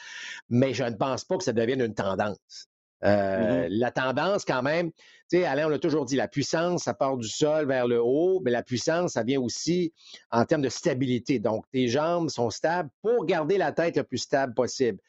[0.50, 2.70] Mais je ne pense pas que ça devienne une tendance.
[3.04, 3.68] Euh, mm-hmm.
[3.70, 4.92] La tendance, quand même,
[5.30, 8.02] tu sais, Alain, on a toujours dit, la puissance, ça part du sol vers le
[8.02, 9.94] haut, mais la puissance, ça vient aussi
[10.32, 11.40] en termes de stabilité.
[11.40, 15.00] Donc, tes jambes sont stables pour garder la tête le plus stable possible.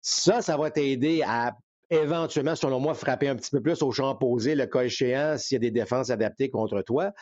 [0.00, 1.56] Ça, ça va t'aider à
[1.90, 5.56] éventuellement, selon moi, frapper un petit peu plus au champ opposé, le cas échéant, s'il
[5.56, 7.12] y a des défenses adaptées contre toi.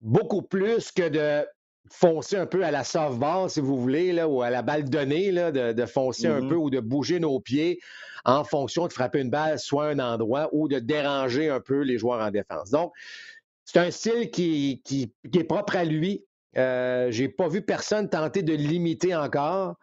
[0.00, 1.46] Beaucoup plus que de
[1.90, 5.32] foncer un peu à la softball, si vous voulez, là, ou à la balle donnée,
[5.32, 6.48] là, de, foncer un mm-hmm.
[6.48, 7.80] peu ou de bouger nos pieds
[8.24, 11.98] en fonction de frapper une balle soit un endroit ou de déranger un peu les
[11.98, 12.70] joueurs en défense.
[12.70, 12.92] Donc,
[13.64, 16.24] c'est un style qui, qui, est propre à lui.
[16.56, 19.76] Euh, j'ai pas vu personne tenter de limiter encore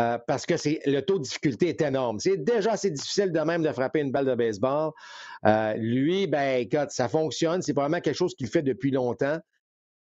[0.00, 2.18] euh, parce que c'est le taux de difficulté est énorme.
[2.18, 4.90] C'est déjà assez difficile de même de frapper une balle de baseball.
[5.46, 7.62] Euh, lui, ben écoute, ça fonctionne.
[7.62, 9.38] C'est probablement quelque chose qu'il fait depuis longtemps.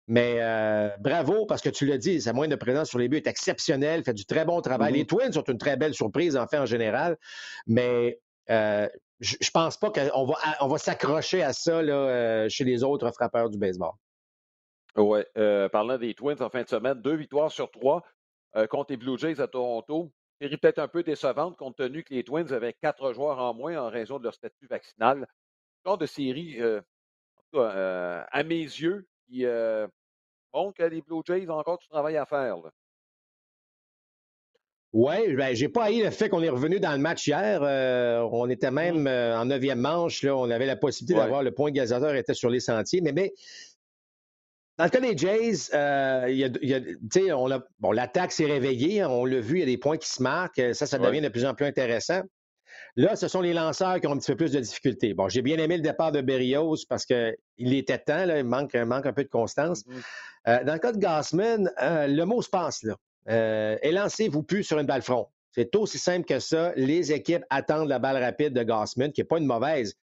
[0.07, 3.17] Mais euh, bravo, parce que tu l'as dit, sa moyenne de présence sur les buts
[3.17, 4.93] est exceptionnelle, fait du très bon travail.
[4.93, 5.07] Les mm-hmm.
[5.07, 7.17] Twins sont une très belle surprise, en fait, en général.
[7.67, 8.17] Mais
[8.49, 8.87] euh,
[9.19, 12.83] je ne pense pas qu'on va, on va s'accrocher à ça là, euh, chez les
[12.83, 13.91] autres frappeurs du baseball.
[14.95, 15.19] Oui.
[15.71, 18.01] parlant des Twins en fin de semaine, deux victoires sur trois
[18.71, 20.11] contre les Blue Jays à Toronto.
[20.41, 23.77] Série peut-être un peu décevante compte tenu que les Twins avaient quatre joueurs en moins
[23.77, 25.27] en raison de leur statut vaccinal.
[25.85, 26.59] Genre de série,
[27.53, 29.45] à mes yeux, qui
[30.53, 32.55] donc, les Blue Jays ont encore du travail à faire.
[34.93, 37.59] Oui, ben, j'ai pas haï le fait qu'on est revenu dans le match hier.
[37.61, 39.07] Euh, on était même mmh.
[39.07, 40.23] euh, en neuvième manche.
[40.23, 43.01] Là, on avait la possibilité d'avoir le point gazateur était sur les sentiers.
[43.01, 43.33] Mais, mais
[44.77, 49.05] dans le cas des Jays, euh, y a, on a, bon, l'attaque s'est réveillée.
[49.05, 50.73] On l'a vu, il y a des points qui se marquent.
[50.73, 52.21] Ça, ça devient de plus en plus intéressant.
[52.97, 55.13] Là, ce sont les lanceurs qui ont un petit peu plus de difficultés.
[55.13, 58.73] Bon, j'ai bien aimé le départ de Berrios parce qu'il était temps, là, il manque,
[58.73, 59.85] manque un peu de constance.
[59.85, 60.01] Mm-hmm.
[60.47, 62.95] Euh, dans le cas de Gassman, euh, le mot se passe là.
[63.29, 65.27] Euh, élancez-vous plus sur une balle front.
[65.51, 66.73] C'est aussi simple que ça.
[66.75, 69.93] Les équipes attendent la balle rapide de Gossman, qui n'est pas une mauvaise.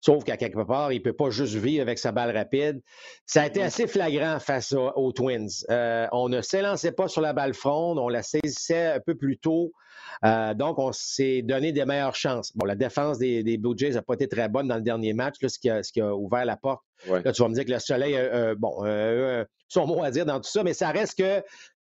[0.00, 2.80] Sauf qu'à quelque part, il ne peut pas juste vivre avec sa balle rapide.
[3.26, 5.48] Ça a été assez flagrant face aux Twins.
[5.68, 9.36] Euh, on ne s'élançait pas sur la balle fronde, on la saisissait un peu plus
[9.38, 9.72] tôt.
[10.24, 12.56] Euh, donc, on s'est donné des meilleures chances.
[12.56, 15.36] Bon, la défense des, Blue Jays n'a pas été très bonne dans le dernier match,
[15.46, 16.82] ce, qui a, ouvert la porte.
[17.06, 18.82] Là, tu vas me dire que le soleil, a bon,
[19.68, 21.42] son mot à dire dans tout ça, mais ça reste que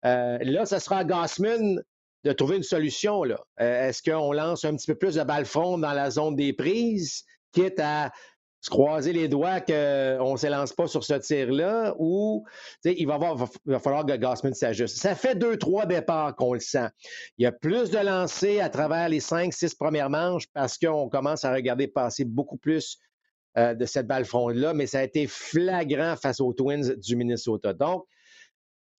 [0.04, 1.82] là, ce sera à Gossman
[2.24, 3.24] de trouver une solution.
[3.24, 3.40] Là.
[3.60, 7.24] Est-ce qu'on lance un petit peu plus de balles fronde dans la zone des prises?
[7.52, 8.12] Quitte à
[8.62, 12.44] se croiser les doigts qu'on ne s'élance pas sur ce tir-là, ou
[12.84, 14.98] il va, va falloir que Gossman s'ajuste.
[14.98, 16.90] Ça fait deux, trois départs qu'on le sent.
[17.38, 21.08] Il y a plus de lancers à travers les cinq, six premières manches parce qu'on
[21.08, 22.98] commence à regarder passer beaucoup plus
[23.58, 27.72] euh, de cette balle fronde-là, mais ça a été flagrant face aux Twins du Minnesota.
[27.72, 28.06] Donc,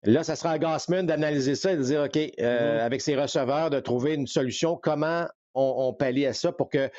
[0.01, 2.81] là, ça sera à Gossman d'analyser ça et de dire, OK, euh, mm-hmm.
[2.81, 6.89] avec ses receveurs, de trouver une solution, comment on, on pallie à ça pour que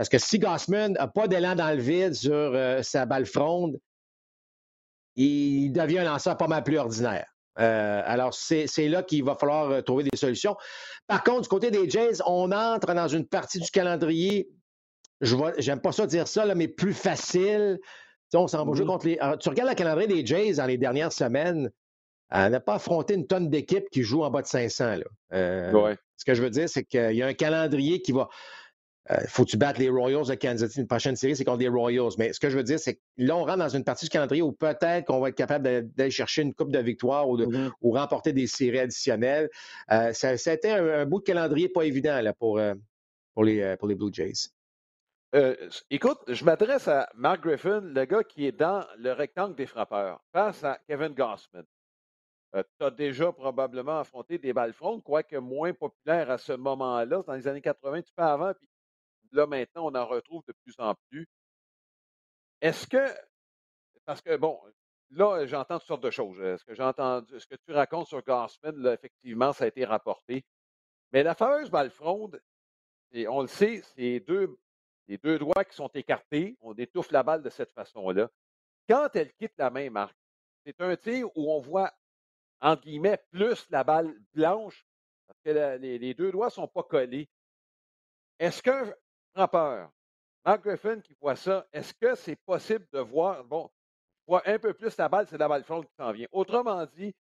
[0.00, 3.78] parce que si Gossman n'a pas d'élan dans le vide sur euh, sa balle fronde,
[5.14, 7.26] il devient un lanceur pas mal plus ordinaire.
[7.58, 10.56] Euh, alors, c'est là qu'il va falloir euh, trouver des solutions.
[11.06, 14.48] Par contre, du côté des Jays, on entre dans une partie du calendrier,
[15.20, 15.36] je
[15.68, 17.78] n'aime pas ça dire ça, mais plus facile.
[18.32, 18.88] on s'en va jouer mm-hmm.
[18.88, 19.18] contre les.
[19.38, 21.70] tu regardes le calendrier des Jays dans les dernières semaines,
[22.30, 24.94] on n'a pas affronté une tonne d'équipes qui jouent en bas de 500.
[25.30, 28.30] Ce que je veux dire, c'est qu'il y a un calendrier qui va.
[29.10, 30.80] Il euh, faut que tu battes les Royals de Kansas City.
[30.80, 32.12] Une prochaine série, c'est contre les Royals.
[32.18, 34.10] Mais ce que je veux dire, c'est que là, on rentre dans une partie du
[34.10, 37.46] calendrier où peut-être qu'on va être capable d'aller chercher une coupe de victoire ou, de,
[37.46, 37.70] mm-hmm.
[37.82, 39.50] ou remporter des séries additionnelles.
[39.90, 42.74] Euh, ça, a été un, bout de calendrier pas évident là, pour, euh,
[43.34, 44.50] pour, les, pour les Blue Jays.
[45.90, 50.20] écoute, je m'adresse à Mark Griffin, le gars qui est dans le rectangle des frappeurs,
[50.32, 51.64] face à Kevin Gossman.
[52.54, 57.24] tu as déjà probablement affronté des balles frondes, quoique moins populaires à ce moment-là.
[57.26, 58.69] Dans les années 80, tu fais avant, puis
[59.32, 61.28] là, maintenant, on en retrouve de plus en plus.
[62.60, 63.06] Est-ce que,
[64.04, 64.60] parce que, bon,
[65.10, 66.36] là, j'entends toutes sortes de choses.
[66.36, 70.44] Ce que ce que tu racontes sur Gassman, là, effectivement, ça a été rapporté.
[71.12, 72.40] Mais la fameuse balle fronde,
[73.12, 74.56] et on le sait, c'est deux,
[75.08, 76.56] les deux doigts qui sont écartés.
[76.60, 78.30] On étouffe la balle de cette façon-là.
[78.88, 80.14] Quand elle quitte la main, Marc,
[80.64, 81.92] c'est un tir où on voit,
[82.60, 84.86] entre guillemets, plus la balle blanche,
[85.26, 87.28] parce que les, les, deux doigts ne sont pas collés.
[88.38, 88.92] Est-ce qu'un
[89.34, 89.90] peur.
[90.44, 93.70] Mark Griffin qui voit ça, est-ce que c'est possible de voir, bon,
[94.26, 96.26] voit un peu plus la balle, c'est la balle fronde qui s'en vient.
[96.32, 97.14] Autrement dit,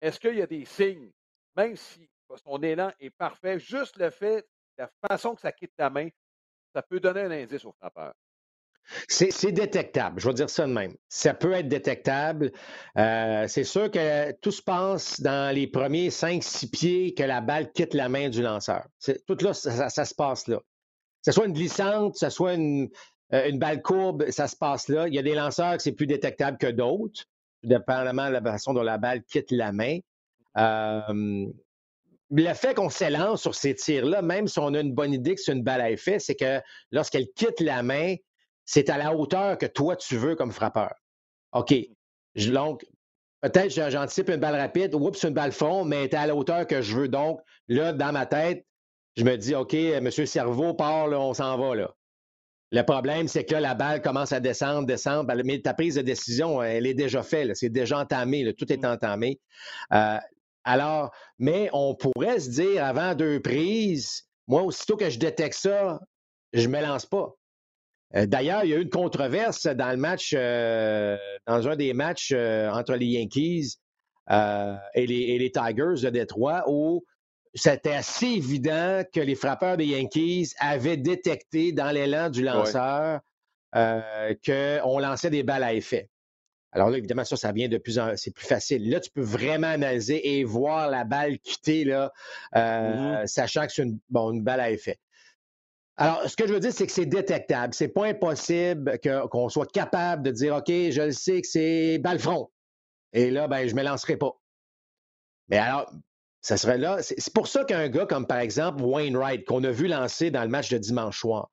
[0.00, 1.10] est-ce qu'il y a des signes,
[1.56, 2.08] même si
[2.44, 6.08] son élan est parfait, juste le fait, la façon que ça quitte ta main,
[6.74, 8.12] ça peut donner un indice au frappeur?
[9.08, 10.94] C'est détectable, je vais dire ça de même.
[11.08, 12.52] Ça peut être détectable.
[12.96, 17.70] Euh, c'est sûr que tout se passe dans les premiers 5-6 pieds que la balle
[17.72, 18.86] quitte la main du lanceur.
[19.26, 20.60] Tout là, ça, se passe là
[21.28, 22.88] ce soit une glissante, que ce soit une,
[23.34, 25.08] euh, une, balle courbe, ça se passe là.
[25.08, 27.24] Il y a des lanceurs que c'est plus détectable que d'autres,
[27.62, 29.98] dépendamment de la façon dont la balle quitte la main.
[30.56, 31.46] Euh,
[32.30, 35.40] le fait qu'on s'élance sur ces tirs-là, même si on a une bonne idée que
[35.40, 36.60] c'est une balle à effet, c'est que
[36.90, 38.16] lorsqu'elle quitte la main,
[38.64, 40.94] c'est à la hauteur que toi tu veux comme frappeur.
[41.52, 41.74] OK.
[42.36, 42.84] Donc,
[43.40, 46.66] peut-être j'anticipe une balle rapide, oups, une balle fond, mais elle est à la hauteur
[46.66, 47.08] que je veux.
[47.08, 48.66] Donc, là, dans ma tête,
[49.18, 51.74] je me dis, OK, Monsieur Cerveau part, on s'en va.
[51.74, 51.92] Là.
[52.70, 55.34] Le problème, c'est que la balle commence à descendre, descendre.
[55.44, 57.50] Mais ta prise de décision, elle est déjà faite.
[57.56, 58.54] C'est déjà entamé.
[58.54, 58.86] tout est mmh.
[58.86, 59.40] entamé.
[59.92, 60.18] Euh,
[60.62, 65.98] alors, mais on pourrait se dire, avant deux prises, moi, aussitôt que je détecte ça,
[66.52, 67.34] je ne me lance pas.
[68.14, 71.16] Euh, d'ailleurs, il y a eu une controverse dans le match, euh,
[71.48, 73.78] dans un des matchs entre les Yankees
[74.30, 77.02] et les, et, les, Tigers de Détroit, où
[77.54, 83.20] c'était assez évident que les frappeurs des Yankees avaient détecté dans l'élan du lanceur
[83.74, 86.08] euh, qu'on lançait des balles à effet.
[86.72, 88.90] Alors là, évidemment, ça, ça vient de plus en c'est plus facile.
[88.90, 92.12] Là, tu peux vraiment analyser et voir la balle quitter, là,
[92.56, 93.26] euh, mm-hmm.
[93.26, 94.98] sachant que c'est une, une balle à effet.
[95.96, 97.74] Alors, ce que je veux dire, c'est que c'est détectable.
[97.74, 99.00] C'est pas impossible
[99.30, 102.50] qu'on soit capable de dire, OK, je le sais que c'est balle front.
[103.12, 104.38] Et là, ben, je ne me lancerai pas.
[105.48, 105.90] Mais alors,
[106.40, 106.98] ça serait là.
[107.02, 110.48] C'est pour ça qu'un gars comme, par exemple, Wainwright, qu'on a vu lancer dans le
[110.48, 111.50] match de dimanche soir,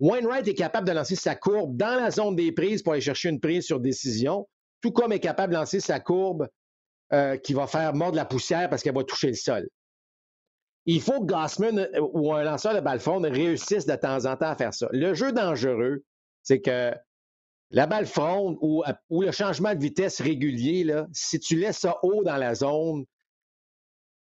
[0.00, 3.28] Wainwright est capable de lancer sa courbe dans la zone des prises pour aller chercher
[3.28, 4.48] une prise sur décision,
[4.80, 6.48] tout comme est capable de lancer sa courbe
[7.12, 9.68] euh, qui va faire mordre la poussière parce qu'elle va toucher le sol.
[10.86, 14.36] Il faut que Gossman euh, ou un lanceur de balle fronde réussisse de temps en
[14.36, 14.88] temps à faire ça.
[14.92, 16.02] Le jeu dangereux,
[16.42, 16.94] c'est que
[17.70, 21.80] la balle fronde ou, euh, ou, le changement de vitesse régulier, là, si tu laisses
[21.80, 23.04] ça haut dans la zone,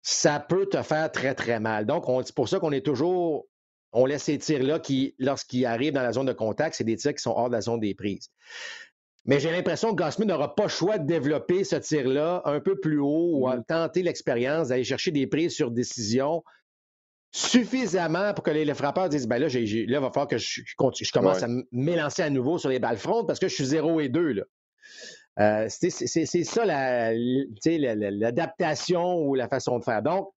[0.09, 1.85] ça peut te faire très, très mal.
[1.85, 3.47] Donc, c'est pour ça qu'on est toujours,
[3.91, 7.13] on laisse ces tirs-là qui, lorsqu'ils arrivent dans la zone de contact, c'est des tirs
[7.13, 8.31] qui sont hors de la zone des prises.
[9.25, 12.79] Mais j'ai l'impression que Gossman n'aura pas le choix de développer ce tir-là un peu
[12.79, 13.63] plus haut ou mm.
[13.67, 16.43] tenter l'expérience d'aller chercher des prises sur décision
[17.31, 20.63] suffisamment pour que les, frappeurs disent ben là, là, il va falloir que je,
[21.13, 24.09] commence à m'élancer à nouveau sur les balles frontes parce que je suis 0 et
[24.09, 24.31] 2.
[24.31, 24.43] Là.
[25.39, 30.01] Euh, c'est ça l'adaptation ou la façon de faire.
[30.01, 30.29] Donc,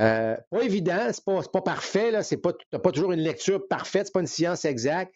[0.00, 4.06] euh, pas évident, c'est pas, pas parfait, là, c'est pas, pas toujours une lecture parfaite,
[4.06, 5.14] c'est pas une science exacte,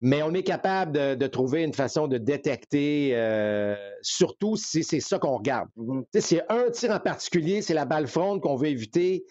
[0.00, 5.18] mais on est capable de, trouver une façon de détecter, euh, surtout si c'est ça
[5.18, 5.68] qu'on regarde.
[5.76, 6.04] Mm-hmm.
[6.14, 9.26] Si c'est un tir en particulier, c'est la balle fronde qu'on veut éviter,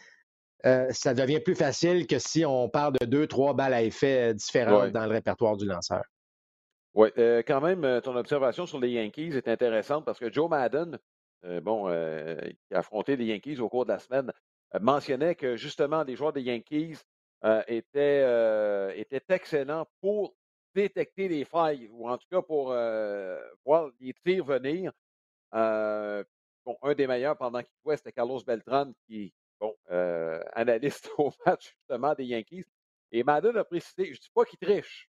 [0.68, 4.36] euh, ça devient plus facile que si on parle de deux, trois balles à effet
[4.36, 6.04] différentes dans le répertoire du lanceur.
[6.94, 11.00] Oui, euh, quand même, ton observation sur les Yankees est intéressante parce que Joe Madden,
[11.62, 14.32] bon, qui a affronté les Yankees au cours de la semaine,
[14.80, 16.98] mentionnait que justement, les joueurs des Yankees
[17.68, 20.36] étaient, étaient excellents pour
[20.76, 22.68] détecter les failles, ou en tout cas pour
[23.66, 24.92] voir les tirs venir.
[25.54, 29.76] bon, un des meilleurs pendant qu'il jouait, c'était Carlos Beltran, qui, bon,
[30.54, 32.66] analyste au match justement des Yankees.
[33.14, 35.11] Et Madden a précisé, je ne dis pas qu'il triche.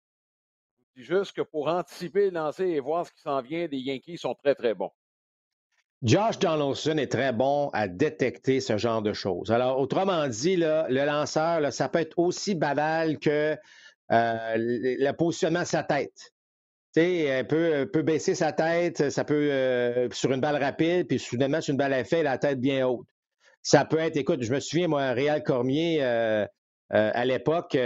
[0.97, 4.55] Juste que pour anticiper, lancer et voir ce qui s'en vient, les Yankees sont très,
[4.55, 4.91] très bons.
[6.03, 9.53] Josh Donaldson est très bon à détecter ce genre de choses.
[9.53, 13.57] Alors, autrement dit, le lanceur, ça peut être aussi banal que
[14.11, 16.33] euh, le positionnement de sa tête.
[16.91, 21.21] sais, elle peut, peut, baisser sa tête, ça peut euh, sur une balle rapide, puis
[21.21, 23.07] soudainement, sur une balle à effet, la tête bien haute.
[23.63, 26.45] Ça peut être, écoute, je me souviens, moi, Réal Cormier, euh,
[26.93, 27.77] à l'époque,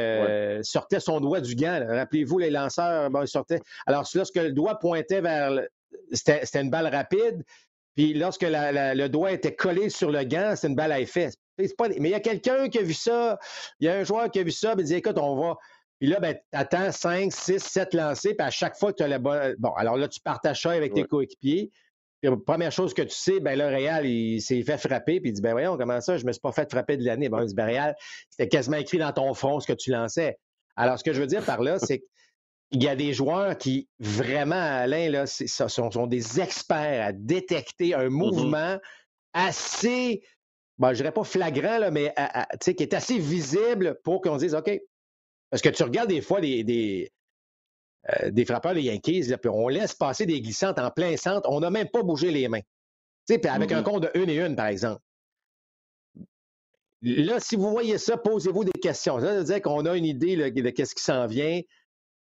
[0.62, 1.84] sortait son doigt du gant.
[1.88, 3.60] Rappelez-vous, les lanceurs, bon, sortaient.
[3.86, 5.52] Alors, lorsque le doigt pointait vers.
[6.12, 7.42] C'était une balle rapide,
[7.94, 11.30] puis lorsque le doigt était collé sur le gant, c'était une balle à effet.
[11.58, 13.38] Mais il y a quelqu'un qui a vu ça,
[13.80, 15.56] il y a un joueur qui a vu ça, il dit écoute, on va,
[15.98, 19.08] puis là, ben, attends 5, 6, 7 lancés, puis à chaque fois que tu as
[19.08, 19.54] le bon.
[19.58, 21.70] Bon, alors là, tu partages ça avec tes coéquipiers.
[22.22, 25.32] La première chose que tu sais, ben là, Réal, il s'est fait frapper, puis il
[25.32, 27.28] dit Ben voyons, comment ça, je ne me suis pas fait frapper de l'année.
[27.28, 27.94] Ben, il dit Ben Réal,
[28.30, 30.38] c'était quasiment écrit dans ton front ce que tu lançais.
[30.76, 32.04] Alors, ce que je veux dire par là, c'est
[32.70, 37.94] qu'il y a des joueurs qui, vraiment, Alain, là, sont, sont, des experts à détecter
[37.94, 38.10] un mm-hmm.
[38.10, 38.78] mouvement
[39.32, 40.22] assez,
[40.78, 42.14] bon, je dirais pas flagrant, là, mais
[42.60, 44.70] qui est assez visible pour qu'on dise OK,
[45.50, 47.12] parce que tu regardes des fois des, des,
[48.22, 51.70] euh, frappeurs des Yankees, puis on laisse passer des glissantes en plein centre, on n'a
[51.70, 52.60] même pas bougé les mains.
[53.26, 55.00] Puis avec un compte de une et une, par exemple.
[57.02, 59.20] Là, si vous voyez ça, posez-vous des questions.
[59.20, 61.60] Ça veut dire qu'on a une idée de ce qui s'en vient.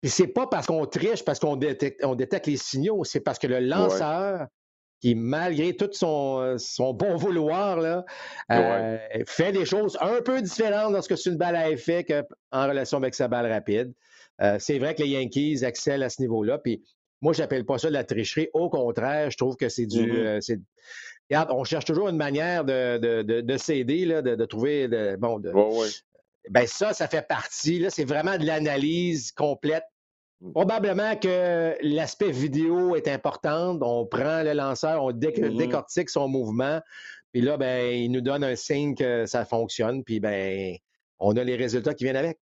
[0.00, 3.38] Puis c'est pas parce qu'on triche, parce qu'on détecte, on détecte les signaux, c'est parce
[3.38, 4.46] que le lanceur,
[5.00, 8.04] qui, malgré tout son, son bon vouloir, là,
[8.52, 12.98] euh, fait des choses un peu différentes lorsque c'est une balle à effet qu'en relation
[12.98, 13.92] avec sa balle rapide.
[14.42, 16.58] Euh, c'est vrai que les Yankees excellent à ce niveau-là.
[16.58, 16.82] Puis
[17.20, 18.48] moi, je n'appelle pas ça de la tricherie.
[18.54, 20.12] Au contraire, je trouve que c'est du.
[20.12, 20.52] Mm-hmm.
[20.52, 20.56] Euh,
[21.30, 24.88] regarde, on cherche toujours une manière de, de, de, s'aider, de, de, trouver.
[24.88, 25.52] De, bon, de,
[26.48, 27.78] ben ça, ça fait partie.
[27.78, 29.84] Là, c'est vraiment de l'analyse complète
[30.40, 30.52] Mm.
[30.52, 33.78] Probablement que l'aspect vidéo est important.
[33.80, 35.56] On prend le lanceur, on mm-hmm.
[35.56, 36.80] décortique son mouvement,
[37.32, 40.76] puis là, ben, il nous donne un signe que ça fonctionne, puis ben,
[41.18, 42.38] on a les résultats qui viennent avec.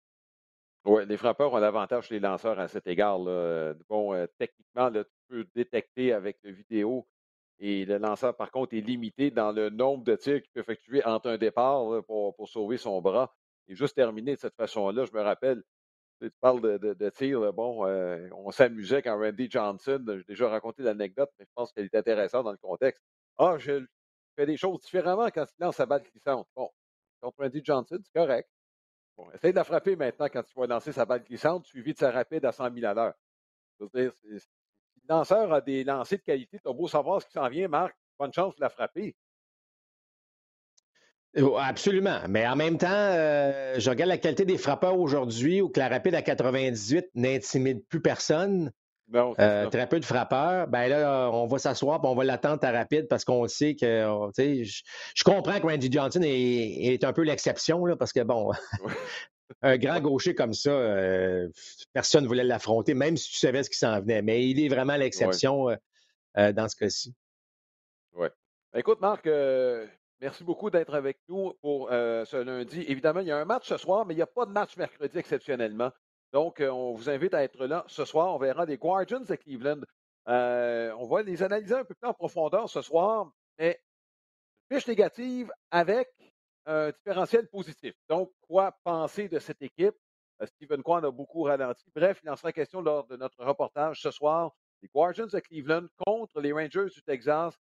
[0.87, 3.19] Oui, les frappeurs ont l'avantage les lanceurs à cet égard.
[3.19, 7.07] Bon, euh, techniquement, tu peux détecter avec le vidéo
[7.59, 11.05] et le lanceur, par contre, est limité dans le nombre de tirs qu'il peut effectuer
[11.05, 13.35] entre un départ pour, pour, sauver son bras.
[13.69, 15.63] Et juste terminer de cette façon-là, je me rappelle,
[16.21, 20.83] tu parles de, de, tir, bon, euh, on s'amusait quand Randy Johnson, j'ai déjà raconté
[20.83, 23.03] l'anecdote, mais je pense qu'elle est intéressante dans le contexte.
[23.39, 23.85] Ah, je
[24.37, 26.47] fais des choses différemment quand il lance sa balle glissante.
[26.57, 26.71] Bon,
[27.21, 28.49] contre Randy Johnson, c'est correct.
[29.35, 32.11] Essaye de la frapper maintenant quand tu vas lancer sa balle glissante, suivi de sa
[32.11, 33.15] rapide à 100 000 à l'heure.
[33.79, 34.41] Si le
[35.09, 37.97] lanceur a des lancers de qualité, tu as beau savoir ce qui s'en vient, Marc,
[38.19, 39.15] bonne chance de la frapper.
[41.37, 42.21] Oh, absolument.
[42.29, 45.89] Mais en même temps, euh, je regarde la qualité des frappeurs aujourd'hui où que la
[45.89, 48.71] rapide à 98 n'intimide plus personne.
[49.13, 50.67] Euh, très peu de frappeurs.
[50.67, 54.07] Ben là, on va s'asseoir et on va l'attendre à rapide parce qu'on sait que.
[54.07, 54.83] Oh, je,
[55.15, 58.51] je comprends que Randy Johnson est, un peu l'exception parce que, bon,
[59.63, 61.49] un grand gaucher comme ça, euh,
[61.93, 64.23] personne ne voulait l'affronter, même si tu savais ce qui s'en venait.
[64.23, 65.69] Mais il est vraiment l'exception
[66.37, 67.15] dans ce cas-ci.
[68.15, 68.29] Oui.
[68.73, 69.29] Ben, écoute, Marc,
[70.25, 72.83] Merci beaucoup d'être avec nous pour euh, ce lundi.
[72.89, 74.75] Évidemment, il y a un match ce soir, mais il n'y a pas de match
[74.77, 75.91] mercredi exceptionnellement.
[76.35, 78.35] Donc, euh, on vous invite à être là ce soir.
[78.35, 79.83] On verra des Guardians de Cleveland.
[80.27, 83.31] Euh, on va les analyser un peu plus en profondeur ce soir.
[83.57, 83.81] Mais
[84.69, 86.09] fiche négative avec
[86.67, 87.95] un différentiel positif.
[88.09, 89.95] Donc, quoi penser de cette équipe?
[90.43, 91.85] Euh, Stephen Kwan a beaucoup ralenti.
[91.95, 94.51] Bref, il en sera question lors de notre reportage ce soir.
[94.83, 97.55] Les Guardians de Cleveland contre les Rangers du Texas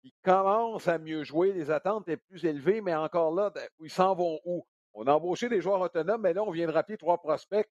[0.00, 1.52] qui commencent à mieux jouer.
[1.52, 4.66] Les attentes étaient plus élevées, mais encore là, ben, ils s'en vont où?
[4.94, 7.68] On a embauché des joueurs autonomes, mais là, on vient de rappeler trois prospects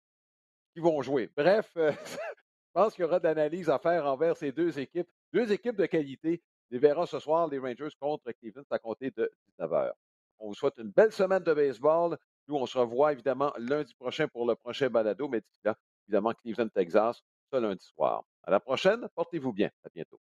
[0.76, 1.32] qui vont jouer.
[1.36, 5.08] Bref, euh, je pense qu'il y aura de l'analyse à faire envers ces deux équipes.
[5.34, 6.44] Deux équipes de qualité.
[6.70, 9.92] Les verra ce soir, les Rangers contre Cleveland, à compter de 19h.
[10.40, 12.18] On vous souhaite une belle semaine de baseball.
[12.48, 16.68] Nous, on se revoit évidemment lundi prochain pour le prochain balado, mais là, évidemment, Cleveland,
[16.68, 18.24] Texas, ce lundi soir.
[18.44, 19.70] À la prochaine, portez-vous bien.
[19.84, 20.20] À bientôt.